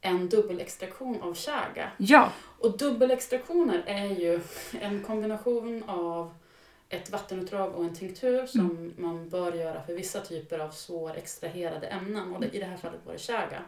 en 0.00 0.28
dubbelextraktion 0.28 1.22
av 1.22 1.34
chaga. 1.34 1.90
ja, 1.96 2.32
Och 2.58 2.78
dubbelextraktioner 2.78 3.82
är 3.86 4.06
ju 4.06 4.40
en 4.80 5.02
kombination 5.02 5.84
av 5.86 6.34
ett 6.88 7.10
vattenutdrag 7.10 7.74
och 7.74 7.84
en 7.84 7.94
tinktur 7.94 8.46
som 8.46 8.94
man 8.96 9.28
bör 9.28 9.52
göra 9.52 9.82
för 9.82 9.94
vissa 9.94 10.20
typer 10.20 10.58
av 10.58 10.70
svårextraherade 10.70 11.86
ämnen. 11.86 12.34
Och 12.34 12.40
det, 12.40 12.56
i 12.56 12.58
det 12.58 12.64
här 12.64 12.76
fallet 12.76 13.00
var 13.04 13.12
det 13.12 13.18
chaga. 13.18 13.62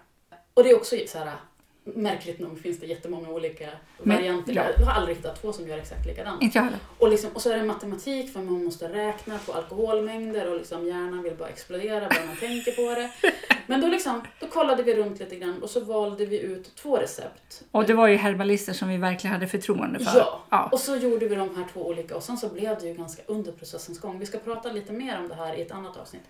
Och 0.55 0.65
det 0.65 0.71
är 0.71 0.77
också 0.77 0.97
så 1.07 1.19
här, 1.19 1.37
märkligt 1.85 2.39
nog 2.39 2.61
finns 2.61 2.81
det 2.81 2.87
jättemånga 2.87 3.29
olika 3.29 3.69
Men, 4.03 4.17
varianter. 4.17 4.53
ja. 4.53 4.65
Jag 4.79 4.87
har 4.87 4.93
aldrig 4.93 5.17
hittat 5.17 5.43
två 5.43 5.53
som 5.53 5.69
gör 5.69 5.79
exakt 5.79 6.07
likadant. 6.07 6.43
inte 6.43 6.59
jag 6.59 6.65
heller. 6.65 6.79
Och, 6.99 7.09
liksom, 7.09 7.31
och 7.35 7.43
så 7.43 7.51
är 7.51 7.57
det 7.57 7.65
matematik 7.65 8.33
för 8.33 8.41
man 8.41 8.65
måste 8.65 8.89
räkna 8.89 9.39
på 9.39 9.53
alkoholmängder 9.53 10.51
och 10.51 10.57
liksom 10.57 10.87
hjärnan 10.87 11.23
vill 11.23 11.35
bara 11.35 11.49
explodera 11.49 12.01
bara 12.01 12.27
man 12.27 12.37
tänker 12.37 12.73
på 12.73 13.01
det. 13.01 13.11
Men 13.67 13.81
då, 13.81 13.87
liksom, 13.87 14.23
då 14.41 14.47
kollade 14.47 14.83
vi 14.83 14.95
runt 14.95 15.21
lite 15.21 15.37
grann 15.37 15.63
och 15.63 15.71
så 15.71 15.81
valde 15.81 16.27
vi 16.27 16.41
ut 16.41 16.77
två 16.77 16.97
recept. 16.97 17.63
Och 17.71 17.87
det 17.87 17.95
var 17.95 18.09
ju 18.09 18.17
herbalister 18.17 18.73
som 18.73 18.89
vi 18.89 18.97
verkligen 18.97 19.35
hade 19.35 19.47
förtroende 19.47 19.99
för. 19.99 20.19
Ja. 20.19 20.43
ja. 20.51 20.69
Och 20.73 20.81
så 20.81 20.97
gjorde 20.97 21.29
vi 21.29 21.35
de 21.35 21.57
här 21.57 21.67
två 21.73 21.87
olika 21.87 22.17
och 22.17 22.23
sen 22.23 22.39
så 22.39 22.49
blev 22.49 22.79
det 22.81 22.87
ju 22.87 22.95
ganska 22.95 23.23
under 23.27 23.53
processens 23.53 24.01
gång. 24.01 24.19
Vi 24.19 24.27
ska 24.27 24.39
prata 24.39 24.73
lite 24.73 24.93
mer 24.93 25.19
om 25.19 25.29
det 25.29 25.35
här 25.35 25.55
i 25.55 25.63
ett 25.63 25.73
annat 25.73 25.97
avsnitt 25.97 26.23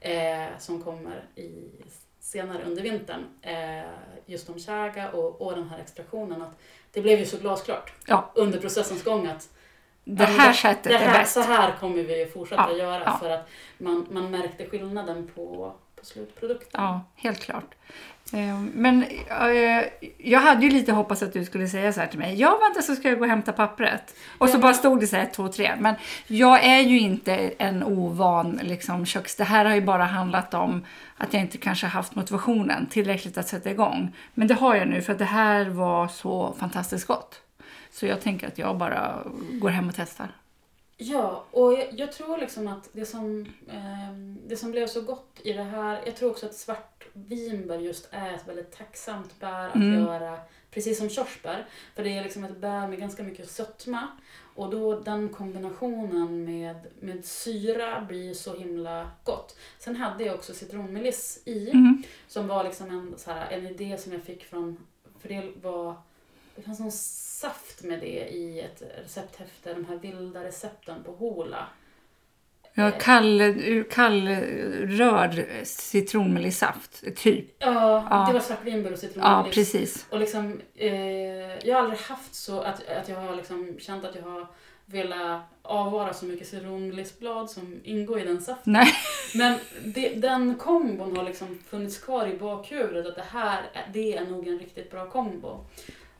eh, 0.00 0.58
som 0.58 0.82
kommer 0.82 1.24
i, 1.34 1.50
senare 2.22 2.62
under 2.64 2.82
vintern. 2.82 3.24
Eh, 3.42 3.82
just 4.26 4.48
om 4.48 4.58
chaga 4.58 5.10
och, 5.10 5.40
och 5.40 5.54
den 5.56 5.68
här 5.68 5.78
extraktionen. 5.78 6.42
Att 6.42 6.58
det 6.92 7.00
blev 7.00 7.18
ju 7.18 7.26
så 7.26 7.36
glasklart 7.36 7.92
Ja. 8.06 8.30
under 8.34 8.58
processens 8.58 9.04
gång 9.04 9.26
att 9.26 9.48
Det 10.04 10.24
här 10.24 10.52
sättet 10.52 10.84
det 10.84 10.94
är 10.94 10.98
här, 10.98 11.18
bäst. 11.20 11.32
Så 11.32 11.40
här 11.40 11.76
kommer 11.80 12.02
vi 12.02 12.26
fortsätta 12.26 12.66
Ja, 12.70 12.76
göra 12.76 13.02
ja. 13.06 13.16
för 13.20 13.30
att 13.30 13.48
man, 13.78 14.06
man 14.10 14.30
märkte 14.30 14.66
skillnaden 14.66 15.30
på, 15.34 15.72
på 16.02 16.06
slutprodukten. 16.06 16.82
Ja, 16.82 17.00
helt 17.16 17.40
klart. 17.40 17.74
Eh, 18.32 18.58
Men 18.74 19.02
eh, 19.02 19.84
jag 20.18 20.40
hade 20.40 20.66
ju 20.66 20.70
lite 20.70 20.92
hoppats 20.92 21.22
att 21.22 21.32
du 21.32 21.44
skulle 21.44 21.68
säga 21.68 21.92
så 21.92 22.00
här 22.00 22.06
till 22.06 22.18
mig. 22.18 22.34
Ja, 22.40 22.58
vänta 22.62 22.82
så 22.82 22.94
ska 22.94 23.08
jag 23.08 23.18
gå 23.18 23.24
och 23.24 23.30
hämta 23.30 23.52
pappret. 23.52 24.14
Och 24.38 24.48
så 24.48 24.58
bara 24.58 24.74
stod 24.74 25.00
det 25.00 25.06
så 25.06 25.16
här 25.16 25.22
1, 25.22 25.32
2, 25.32 25.48
3. 25.48 25.76
Men 25.78 25.94
jag 26.26 26.64
är 26.64 26.80
ju 26.80 27.00
inte 27.00 27.34
en 27.58 27.82
ovan 27.82 28.60
liksom, 28.62 29.06
köks... 29.06 29.36
Det 29.36 29.44
här 29.44 29.64
har 29.64 29.74
ju 29.74 29.80
bara 29.80 30.04
handlat 30.04 30.54
om 30.54 30.84
att 31.16 31.32
jag 31.32 31.42
inte 31.42 31.58
kanske 31.58 31.86
haft 31.86 32.14
motivationen 32.14 32.86
tillräckligt 32.86 33.38
att 33.38 33.48
sätta 33.48 33.70
igång. 33.70 34.16
Men 34.34 34.48
det 34.48 34.54
har 34.54 34.74
jag 34.74 34.88
nu 34.88 35.02
för 35.02 35.12
att 35.12 35.18
det 35.18 35.24
här 35.24 35.64
var 35.64 36.08
så 36.08 36.54
fantastiskt 36.58 37.06
gott. 37.06 37.40
Så 37.92 38.06
jag 38.06 38.20
tänker 38.20 38.46
att 38.46 38.58
jag 38.58 38.78
bara 38.78 39.18
går 39.60 39.70
hem 39.70 39.88
och 39.88 39.94
testar. 39.96 40.28
Ja, 41.04 41.44
och 41.50 41.72
jag, 41.72 41.88
jag 41.92 42.12
tror 42.12 42.38
liksom 42.38 42.68
att 42.68 42.88
det 42.92 43.06
som, 43.06 43.46
ehm, 43.70 44.38
det 44.46 44.56
som 44.56 44.70
blev 44.70 44.86
så 44.86 45.00
gott 45.00 45.40
i 45.44 45.52
det 45.52 45.62
här, 45.62 46.02
jag 46.06 46.16
tror 46.16 46.30
också 46.30 46.46
att 46.46 46.54
svart 46.54 47.06
vinbär 47.12 47.78
just 47.78 48.08
är 48.10 48.32
ett 48.32 48.48
väldigt 48.48 48.72
tacksamt 48.72 49.40
bär 49.40 49.68
att 49.68 49.74
Mm. 49.74 50.04
göra, 50.04 50.38
precis 50.70 50.98
som 50.98 51.08
körsbär. 51.08 51.66
För 51.94 52.04
det 52.04 52.18
är 52.18 52.22
liksom 52.22 52.44
ett 52.44 52.56
bär 52.56 52.88
med 52.88 52.98
ganska 52.98 53.22
mycket 53.22 53.50
sötma 53.50 54.08
och 54.54 54.70
då 54.70 55.00
den 55.00 55.28
kombinationen 55.28 56.44
med, 56.44 56.76
med 57.00 57.24
syra 57.24 58.00
blir 58.08 58.34
så 58.34 58.54
himla 58.56 59.10
gott. 59.24 59.56
Sen 59.78 59.96
hade 59.96 60.24
jag 60.24 60.34
också 60.34 60.54
citronmeliss 60.54 61.42
i. 61.44 61.70
Mm. 61.70 62.02
Som 62.28 62.46
var 62.48 62.64
liksom 62.64 62.90
en, 62.90 63.14
så 63.18 63.30
här, 63.30 63.50
en 63.50 63.66
idé 63.66 63.98
som 63.98 64.12
jag 64.12 64.22
fick 64.22 64.44
från, 64.44 64.76
för 65.20 65.28
det 65.28 65.52
var, 65.62 65.94
det 66.56 66.62
fanns 66.62 66.80
någon 66.80 66.92
saft 66.92 67.82
med 67.82 68.00
det 68.00 68.28
i 68.28 68.60
ett 68.60 68.82
recepthäfte, 69.04 69.74
de 69.74 69.84
här 69.84 69.96
vilda 69.96 70.44
recepten 70.44 71.02
på 71.04 71.12
Hola. 71.12 71.66
Ja, 72.74 72.90
kall, 72.90 73.40
ur 73.40 73.82
kallrörd 73.90 75.44
citronmelissaft, 75.64 77.04
typ. 77.16 77.44
Ja, 77.58 78.06
Ja. 78.10 78.24
det 78.26 78.32
var 78.32 78.40
svartvinbär 78.40 78.90
och 78.92 78.96
Ja, 78.96 79.00
citronmeliss. 79.00 79.54
precis. 79.54 80.06
och 80.10 80.18
liksom, 80.20 80.60
eh, 80.74 80.92
jag 81.68 81.74
har 81.74 81.82
aldrig 81.82 82.00
haft 82.00 82.34
så 82.34 82.60
att, 82.60 82.88
att 82.88 83.08
jag 83.08 83.16
har 83.16 83.36
liksom 83.36 83.76
känt 83.80 84.04
att 84.04 84.14
jag 84.14 84.22
har 84.22 84.46
velat 84.86 85.42
avvara 85.62 86.12
så 86.12 86.24
mycket 86.24 86.48
citronmelissblad 86.48 87.50
som 87.50 87.80
ingår 87.84 88.20
i 88.20 88.24
den 88.24 88.42
saften. 88.42 88.72
Nej. 88.72 88.92
Men 89.34 89.58
det, 89.84 90.08
den 90.14 90.54
kombon 90.58 91.16
har 91.16 91.24
liksom 91.24 91.58
funnits 91.68 91.98
kvar 91.98 92.26
i 92.26 92.36
bakhuvudet 92.36 93.06
att 93.06 93.16
det 93.16 93.24
här 93.30 93.62
är- 93.72 93.88
det 93.92 94.16
är 94.16 94.24
nog 94.24 94.48
en 94.48 94.58
riktigt 94.58 94.90
bra 94.90 95.10
kombo. 95.10 95.64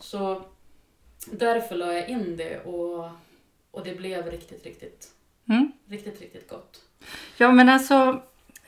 Så 0.02 0.42
därför 1.26 1.74
la 1.76 1.92
jag 1.92 2.08
in 2.08 2.36
det 2.36 2.58
och, 2.64 3.08
och 3.70 3.84
det 3.84 3.94
blev 3.96 4.26
riktigt, 4.30 4.64
riktigt, 4.64 5.08
Mm. 5.48 5.72
riktigt, 5.88 6.20
riktigt 6.20 6.48
gott. 6.48 6.80
Ja, 7.36 7.52
men 7.52 7.68
alltså, 7.68 8.22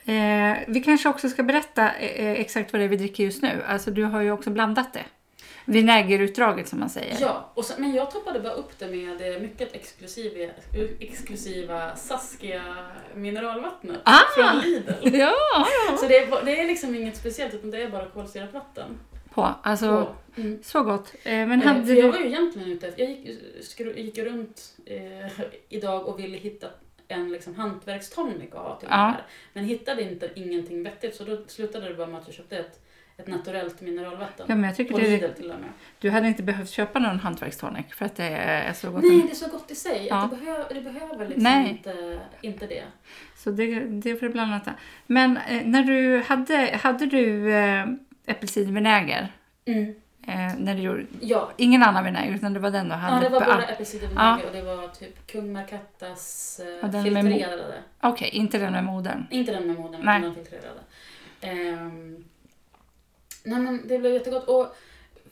eh, 0.05 0.57
vi 0.67 0.81
kanske 0.85 1.09
också 1.09 1.29
ska 1.29 1.43
berätta 1.43 1.93
eh, 1.95 2.31
exakt 2.31 2.73
vad 2.73 2.79
det 2.81 2.83
är 2.83 2.89
vi 2.89 2.97
dricker 2.97 3.23
just 3.23 3.41
nu. 3.41 3.63
Alltså, 3.67 3.91
du 3.91 4.03
har 4.03 4.21
ju 4.21 4.31
också 4.31 4.49
blandat 4.49 4.93
det. 4.93 5.05
Vinägerutdraget 5.67 6.67
som 6.67 6.79
man 6.79 6.89
säger. 6.89 7.17
Ja, 7.21 7.51
och 7.53 7.65
sen, 7.65 7.81
men 7.81 7.93
jag 7.93 8.11
toppade 8.11 8.39
bara 8.39 8.53
upp 8.53 8.79
det 8.79 8.87
med 8.87 9.17
det 9.17 9.39
mycket 9.39 9.73
exklusiva, 9.75 10.51
exklusiva 10.99 11.95
Saskia 11.95 12.61
mineralvattnet 13.15 14.01
Ah! 14.03 14.19
från 14.35 14.59
Lidl. 14.61 15.17
Ja, 15.17 15.33
Så 15.99 16.07
det 16.07 16.17
är, 16.17 16.45
det 16.45 16.59
är 16.61 16.67
liksom 16.67 16.95
inget 16.95 17.17
speciellt 17.17 17.53
utan 17.53 17.71
det 17.71 17.81
är 17.81 17.89
bara 17.89 18.05
kolsyrat 18.05 18.53
vatten. 18.53 18.99
På, 19.35 19.55
alltså, 19.61 20.15
på. 20.35 20.41
Mm. 20.41 20.59
så 20.63 20.83
gott. 20.83 21.13
Eh, 21.23 21.31
men 21.31 21.51
Eh, 21.61 21.67
hade 21.67 21.85
för 21.85 21.93
jag 21.93 22.05
du... 22.05 22.11
var 22.11 22.19
ju 22.19 22.25
egentligen 22.25 22.69
ute 22.71 22.87
efter, 22.87 23.01
jag 23.03 23.11
gick, 23.11 23.39
skru, 23.61 23.93
gick 23.97 24.17
runt 24.17 24.75
eh, 24.85 25.31
idag 25.69 26.07
och 26.07 26.19
ville 26.19 26.37
hitta 26.37 26.67
en 27.07 27.31
liksom, 27.31 27.55
hantverkstonic 27.55 28.51
att 28.51 28.57
ha 28.57 28.75
till 28.75 28.87
Ja. 28.91 28.95
det 28.97 29.01
här. 29.03 29.21
Men 29.53 29.63
hittade 29.63 30.01
inte 30.01 30.29
ingenting 30.35 30.83
vettigt 30.83 31.15
så 31.15 31.23
då 31.23 31.37
slutade 31.47 31.87
det 31.87 31.93
bara 31.93 32.07
med 32.07 32.19
att 32.19 32.27
jag 32.27 32.35
köpte 32.35 32.57
ett, 32.57 32.79
ett 33.17 33.27
naturellt 33.27 33.81
mineralvatten. 33.81 34.45
Ja, 34.49 34.55
men 34.55 34.63
jag 34.63 34.75
tycker 34.75 34.99
det, 34.99 35.33
till 35.33 35.51
och 35.51 35.59
med. 35.59 35.69
du 35.99 36.09
hade 36.09 36.27
inte 36.27 36.43
behövt 36.43 36.69
köpa 36.69 36.99
någon 36.99 37.19
hantverkstonic 37.19 37.85
för 37.93 38.05
att 38.05 38.15
det 38.15 38.23
är 38.23 38.73
så 38.73 38.91
gott. 38.91 39.03
Nej, 39.03 39.21
det 39.25 39.31
är 39.31 39.35
så 39.35 39.49
gott 39.49 39.71
i 39.71 39.75
sig. 39.75 40.07
Ja. 40.09 40.15
Att 40.23 40.31
det, 40.31 40.37
behöver, 40.37 40.73
det 40.73 40.81
behöver 40.81 41.27
liksom 41.27 41.43
Nej. 41.43 41.69
inte, 41.69 42.19
inte 42.41 42.67
det. 42.67 42.83
Så 43.37 43.51
det, 43.51 43.79
det 43.79 44.15
får 44.15 44.25
du 44.25 44.31
blanda. 44.31 44.61
Men 45.07 45.37
eh, 45.37 45.61
när 45.65 45.83
du 45.83 46.23
hade, 46.27 46.79
hade 46.83 47.05
du 47.05 47.53
eh, 47.53 47.85
äppelcidervinäger 48.27 49.31
Mm. 49.67 49.95
Eh, 50.27 50.55
när 50.57 50.75
du 50.75 50.81
gjorde, 50.81 51.05
Ja, 51.21 51.51
ingen 51.57 51.83
annan 51.83 52.03
vinäger 52.05 52.35
utan 52.35 52.53
det 52.53 52.59
var 52.59 52.71
den 52.71 52.89
du 52.89 52.95
hade. 52.95 53.15
ja 53.25 53.29
det 53.29 53.39
var 53.39 53.45
bara 53.45 53.63
äppelcidervinäger 53.65 54.45
och 54.45 54.51
det 54.53 54.61
var 54.61 54.87
typ 54.87 55.27
Kung 55.27 55.53
Markattas 55.53 56.59
eh, 56.83 56.91
filtrerade. 57.03 57.73
Okej, 58.01 58.29
inte 58.33 58.57
den 58.57 58.73
med 58.73 58.83
modern. 58.83 59.25
Inte 59.31 59.51
den 59.51 59.67
med 59.67 59.75
modern, 59.79 60.01
Nej. 60.05 60.19
utan 60.19 60.33
den 60.33 60.45
filtrerade. 60.45 60.79
Ehm, 61.41 62.23
nej 63.43 63.59
men 63.59 63.87
det 63.87 63.99
blev 63.99 64.13
jättegott. 64.13 64.47
Och 64.47 64.75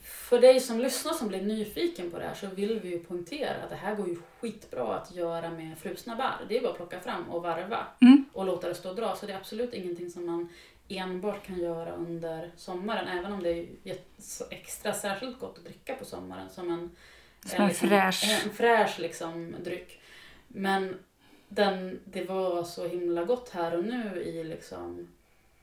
för 0.04 0.40
dig 0.42 0.60
som 0.60 0.80
lyssnar 0.80 1.14
som 1.14 1.28
blir 1.28 1.42
nyfiken 1.42 2.12
på 2.12 2.20
det 2.20 2.26
här 2.26 2.34
så 2.34 2.48
vill 2.48 2.80
vi 2.80 2.90
ju 2.90 3.00
poängtera 3.00 3.64
att 3.64 3.70
det 3.70 3.76
här 3.76 3.96
går 3.96 4.08
ju 4.08 4.18
skitbra 4.40 4.96
att 4.96 5.12
göra 5.16 5.50
med 5.50 5.78
frusna 5.78 6.16
bär. 6.16 6.46
Det 6.50 6.58
är 6.58 6.62
bara 6.62 6.72
att 6.72 6.78
plocka 6.78 7.00
fram 7.00 7.30
och 7.30 7.44
varva 7.44 7.88
Mm. 8.02 8.26
och 8.34 8.46
låta 8.46 8.68
det 8.68 8.76
stå 8.76 8.90
och 8.90 8.96
dra. 8.96 9.16
Så 9.16 9.26
det 9.26 9.34
är 9.34 9.38
absolut 9.38 9.74
ingenting 9.74 10.10
som 10.10 10.26
man 10.26 10.50
enbart 10.90 11.46
kan 11.46 11.60
göra 11.60 11.92
under 11.92 12.52
sommaren. 12.58 13.08
Även 13.18 13.34
om 13.34 13.44
det 13.44 13.50
är 13.84 13.98
extra 14.50 14.94
särskilt 14.94 15.40
gott 15.40 15.58
att 15.58 15.66
dricka 15.66 15.96
på 15.96 16.06
sommaren 16.06 16.50
som 16.50 16.70
en, 16.72 16.92
Som 17.46 17.64
en 17.64 17.70
fräsch. 17.74 18.42
en 18.46 18.50
fräsch 18.54 19.00
liksom, 19.00 19.56
dryck. 19.64 20.02
Men 20.48 20.98
den, 21.48 22.00
det 22.06 22.24
var 22.30 22.64
så 22.64 22.88
himla 22.88 23.24
gott 23.24 23.50
här 23.50 23.78
och 23.78 23.84
nu 23.84 24.24
i 24.26 24.44
liksom 24.44 25.08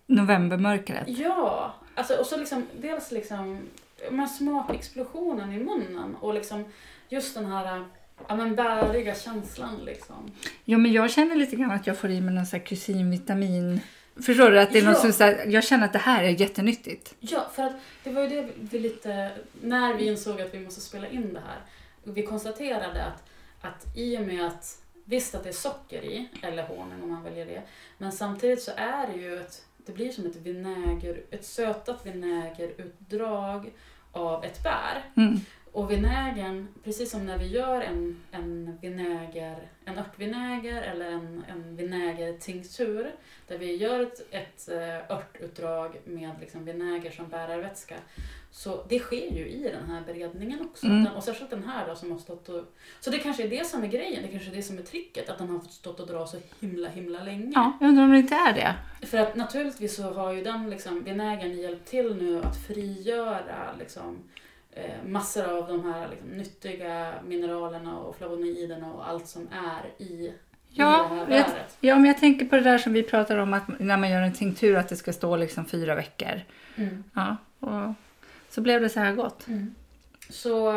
Novembermörkret. 0.07 1.09
Ja, 1.09 1.75
alltså, 1.95 2.17
och 2.17 2.27
så 2.27 2.37
liksom, 2.37 2.67
dels 2.81 3.11
liksom 3.13 3.61
men 4.11 4.28
smakexplosionen 4.28 5.52
i 5.52 5.59
munnen 5.59 6.16
och 6.21 6.35
liksom 6.35 6.64
just 7.09 7.35
den 7.35 7.47
här 7.47 7.85
ja, 8.28 8.37
men 8.37 8.54
bäriga 8.54 9.14
känslan. 9.14 9.78
Liksom. 9.85 10.30
Jo, 10.64 10.78
men 10.78 10.92
jag 10.92 11.11
känner 11.11 11.37
lite 11.37 11.57
grann 11.57 11.71
att 11.71 11.87
jag 11.87 11.99
får 11.99 12.11
i 12.11 12.21
mig 12.21 12.35
någon 12.35 12.47
sån 12.47 12.59
här 12.61 12.66
kusinvitamin. 12.66 13.80
Förstår 14.26 14.50
du? 14.50 14.61
Att 14.61 14.73
det 14.73 14.78
är 14.78 14.83
något 14.83 14.95
Ja. 14.95 15.00
som, 15.00 15.12
så 15.12 15.25
här, 15.25 15.47
jag 15.47 15.64
känner 15.64 15.85
att 15.85 15.92
det 15.92 15.99
här 15.99 16.25
är 16.25 16.28
jättenyttigt. 16.28 17.14
Ja, 17.21 17.50
för 17.54 17.62
att 17.62 17.73
det 18.04 18.11
var 18.11 18.23
ju 18.23 18.28
det 18.28 18.49
vi 18.57 18.78
lite, 18.78 19.30
när 19.62 19.95
vi 19.95 20.07
insåg 20.07 20.40
att 20.40 20.54
vi 20.54 20.61
måste 20.61 20.80
spela 20.80 21.09
in 21.09 21.35
det 21.35 21.40
här. 21.40 21.59
Vi 22.04 22.23
konstaterade 22.23 23.04
att, 23.04 23.23
att 23.61 23.97
i 23.97 24.19
och 24.19 24.23
med 24.23 24.47
att, 24.47 24.78
visst 25.04 25.35
att 25.35 25.42
det 25.42 25.49
är 25.49 25.52
socker 25.52 26.02
i, 26.04 26.28
eller 26.42 26.62
honung 26.62 27.02
om 27.02 27.11
man 27.11 27.23
väljer 27.23 27.47
det, 27.47 27.62
men 27.99 28.12
samtidigt 28.12 28.62
så 28.62 28.71
är 28.76 29.07
det 29.07 29.21
ju 29.23 29.40
ett, 29.40 29.64
det 29.87 29.93
blir 29.93 30.13
som 30.13 30.27
ett 30.27 30.37
vinäger, 30.37 31.23
ett 31.31 31.45
sötat 31.45 32.07
vinägerutdrag 32.07 33.73
av 34.13 34.45
ett 34.45 34.63
bär. 34.63 35.05
Mm. 35.17 35.41
Och 35.73 35.91
vinägern, 35.91 36.69
precis 36.85 37.11
som 37.11 37.27
när 37.27 37.39
vi 37.39 37.47
gör 37.47 37.81
en, 37.81 38.21
en 38.31 38.79
vinäger, 38.81 39.57
en 39.85 39.99
örtvinäger 39.99 40.83
eller 40.83 41.11
en, 41.11 41.45
en 41.49 41.77
vinägertinktur, 41.77 43.12
där 43.49 43.59
vi 43.59 43.77
gör 43.77 44.00
ett, 44.00 44.27
ett 44.31 44.69
eh, 44.69 45.17
örtutdrag 45.17 46.00
med 46.05 46.31
liksom 46.41 46.65
vinäger 46.65 47.11
som 47.11 47.29
bärarvätska, 47.29 47.95
så 48.50 48.85
det 48.89 48.99
sker 48.99 49.33
ju 49.37 49.49
i 49.49 49.71
den 49.73 49.91
här 49.91 50.03
beredningen 50.07 50.61
också. 50.61 50.87
Mm. 50.87 51.05
Den, 51.05 51.15
och 51.15 51.25
särskilt 51.25 51.50
den 51.50 51.65
här 51.65 51.89
då 51.89 51.95
som 51.95 52.12
har 52.12 52.19
stått 52.19 52.49
och... 52.49 52.65
Så 53.00 53.11
det 53.11 53.19
kanske 53.19 53.43
är 53.43 53.49
det 53.49 53.67
som 53.67 53.83
är 53.83 53.89
grejen, 53.89 54.23
det 54.23 54.29
kanske 54.29 54.50
är 54.50 54.55
det 54.55 54.62
som 54.62 54.79
är 54.79 54.83
tricket, 54.83 55.29
att 55.29 55.39
den 55.39 55.49
har 55.49 55.59
fått 55.59 55.73
stått 55.73 56.00
och 56.00 56.07
dra 56.07 56.27
så 56.27 56.39
himla, 56.61 56.89
himla 56.89 57.23
länge. 57.23 57.53
Ja, 57.55 57.79
jag 57.81 57.89
undrar 57.89 58.05
om 58.05 58.11
det 58.11 58.19
inte 58.19 58.35
är 58.35 58.53
det. 58.53 59.07
För 59.07 59.19
att 59.19 59.37
naturligtvis 59.37 59.97
så 59.97 60.03
har 60.03 60.33
ju 60.33 60.43
den 60.43 60.71
liksom, 60.71 61.05
vinägern 61.05 61.59
hjälpt 61.59 61.91
till 61.91 62.17
nu 62.17 62.43
att 62.43 62.67
frigöra 62.67 63.75
liksom, 63.79 64.19
massor 65.07 65.45
av 65.45 65.69
de 65.69 65.85
här 65.93 66.09
liksom, 66.09 66.29
nyttiga 66.29 67.15
mineralerna 67.25 67.99
och 67.99 68.17
flavonoiderna 68.17 68.93
och 68.93 69.09
allt 69.09 69.27
som 69.29 69.49
är 69.53 70.03
i, 70.03 70.33
Ja, 70.69 71.05
i 71.05 71.31
det 71.31 71.35
här 71.35 71.39
jag-. 71.39 71.55
Ja, 71.81 71.95
men 71.95 72.05
jag 72.05 72.19
tänker 72.19 72.45
på 72.47 72.57
det 72.57 72.62
där 72.62 72.79
som 72.79 72.93
vi 72.93 73.03
pratar 73.03 73.37
om 73.39 73.55
att 73.55 73.81
när 73.81 73.97
man 73.97 74.11
gör 74.11 74.23
en 74.23 74.33
tinktur 74.33 74.77
att 74.77 74.89
det 74.89 74.97
ska 74.97 75.12
stå 75.12 75.37
liksom 75.37 75.65
fyra 75.65 75.95
veckor. 75.95 76.41
Mm. 76.77 77.05
Ja, 77.15 77.37
och 77.61 77.95
så 78.50 78.61
blev 78.61 78.81
det 78.81 78.89
så 78.89 79.00
här 79.00 79.12
gott. 79.15 79.47
Så 80.31 80.71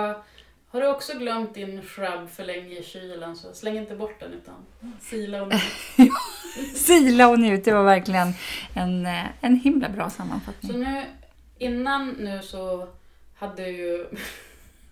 har 0.68 0.82
du 0.82 0.88
också 0.88 1.18
glömt 1.18 1.54
din 1.54 1.82
shrub 1.82 2.30
för 2.30 2.44
länge 2.46 2.80
i 2.80 2.84
kylen 2.84 3.36
så 3.36 3.54
släng 3.54 3.78
inte 3.78 3.96
bort 3.96 4.20
den 4.20 4.34
utan 4.34 4.56
sila 5.02 5.42
och 5.42 5.48
njut. 5.48 6.12
Sila 6.76 7.28
och 7.28 7.40
njut, 7.40 7.66
det 7.66 7.72
var 7.74 7.84
verkligen 7.84 8.28
en, 8.74 9.06
eh, 9.06 9.26
en 9.42 9.56
himla 9.56 9.90
bra 9.90 10.10
Så 10.10 10.16
sammanfattning. 10.16 10.80
nu, 10.80 11.04
innan 11.58 12.10
nu 12.10 12.42
så 12.42 12.88
hade 13.48 13.70
ju 13.70 14.06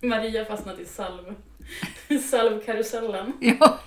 Maria 0.00 0.44
fastnat 0.44 0.78
i 0.78 0.84
salv, 0.84 1.34
salvkarusellen. 2.30 3.32
Ja, 3.40 3.78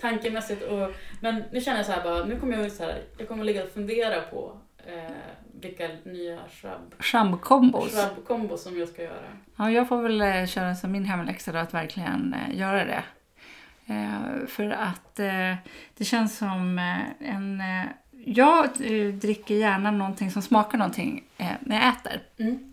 tankemässigt. 0.00 0.62
Och, 0.62 0.90
men 1.20 1.42
nu 1.52 1.60
känner 1.60 1.78
jag 1.78 1.86
så 1.86 1.92
här 1.92 2.02
bara, 2.02 2.24
nu 2.24 2.40
kommer 2.40 2.62
jag 2.62 2.72
så 2.72 2.82
här, 2.82 3.02
jag 3.18 3.28
kommer 3.28 3.44
ligga 3.44 3.64
och 3.64 3.70
fundera 3.70 4.20
på 4.20 4.58
eh, 4.86 5.16
vilka 5.60 5.88
nya 6.04 6.38
shrub, 6.48 6.94
champkombos. 6.98 7.94
shrub-kombos 7.94 8.62
som 8.62 8.78
jag 8.78 8.88
ska 8.88 9.02
göra. 9.02 9.26
Ja, 9.56 9.70
jag 9.70 9.88
får 9.88 10.02
väl 10.02 10.20
eh, 10.20 10.46
köra 10.46 10.74
som 10.74 10.92
min 10.92 11.04
hemläxa 11.04 11.52
då, 11.52 11.58
att 11.58 11.74
verkligen 11.74 12.34
eh, 12.34 12.58
göra 12.58 12.84
det. 12.84 13.02
Eh, 13.86 14.46
för 14.46 14.70
att 14.70 15.18
eh, 15.18 15.54
det 15.96 16.04
känns 16.04 16.38
som 16.38 16.78
eh, 16.78 17.30
en... 17.30 17.62
Jag 18.28 18.68
dricker 19.12 19.54
gärna 19.54 19.90
någonting 19.90 20.30
som 20.30 20.42
smakar 20.42 20.78
någonting 20.78 21.24
när 21.60 21.76
jag 21.76 21.88
äter. 21.88 22.22
Mm. 22.38 22.72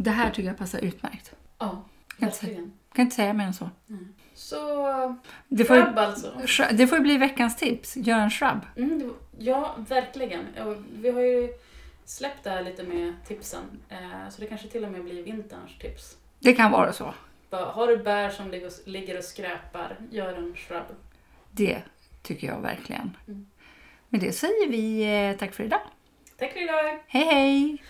Det 0.00 0.10
här 0.10 0.30
tycker 0.30 0.48
jag 0.48 0.58
passar 0.58 0.78
utmärkt. 0.78 1.34
Ja, 1.58 1.84
verkligen. 2.18 2.72
kan 2.92 3.02
inte 3.04 3.16
säga 3.16 3.32
mer 3.32 3.44
än 3.44 3.54
så. 3.54 3.70
Så, 4.34 5.16
Det 5.48 5.64
får, 5.64 5.74
shrub 5.74 5.98
alltså. 5.98 6.32
det 6.72 6.86
får 6.86 6.98
ju 6.98 7.02
bli 7.02 7.16
veckans 7.18 7.56
tips. 7.56 7.96
Gör 7.96 8.18
en 8.18 8.30
shrub. 8.30 8.60
Mm, 8.76 9.14
ja, 9.38 9.74
verkligen. 9.88 10.46
Vi 10.92 11.10
har 11.10 11.20
ju 11.20 11.48
släppt 12.04 12.44
det 12.44 12.50
här 12.50 12.62
lite 12.62 12.82
med 12.82 13.14
tipsen. 13.26 13.62
Eh, 13.88 14.28
så 14.30 14.40
det 14.40 14.46
kanske 14.46 14.68
till 14.68 14.84
och 14.84 14.92
med 14.92 15.04
blir 15.04 15.22
vinterns 15.22 15.78
tips. 15.80 16.16
Det 16.40 16.52
kan 16.52 16.70
vara 16.70 16.92
så. 16.92 17.14
Har 17.50 17.86
du 17.86 17.96
bär 17.96 18.30
som 18.30 18.50
ligger 18.50 18.66
och, 18.66 18.72
ligger 18.84 19.18
och 19.18 19.24
skräpar, 19.24 19.96
gör 20.10 20.34
en 20.34 20.54
shrub. 20.56 20.84
Det 21.50 21.82
tycker 22.22 22.46
jag 22.46 22.60
verkligen. 22.60 23.16
Mm. 23.26 23.46
Med 24.08 24.20
det 24.20 24.32
säger 24.32 24.68
vi 24.68 25.02
eh, 25.30 25.36
tack 25.38 25.54
för 25.54 25.64
idag. 25.64 25.80
Tack 26.38 26.52
för 26.52 26.62
idag! 26.62 26.98
Hej 27.06 27.24
hej! 27.24 27.82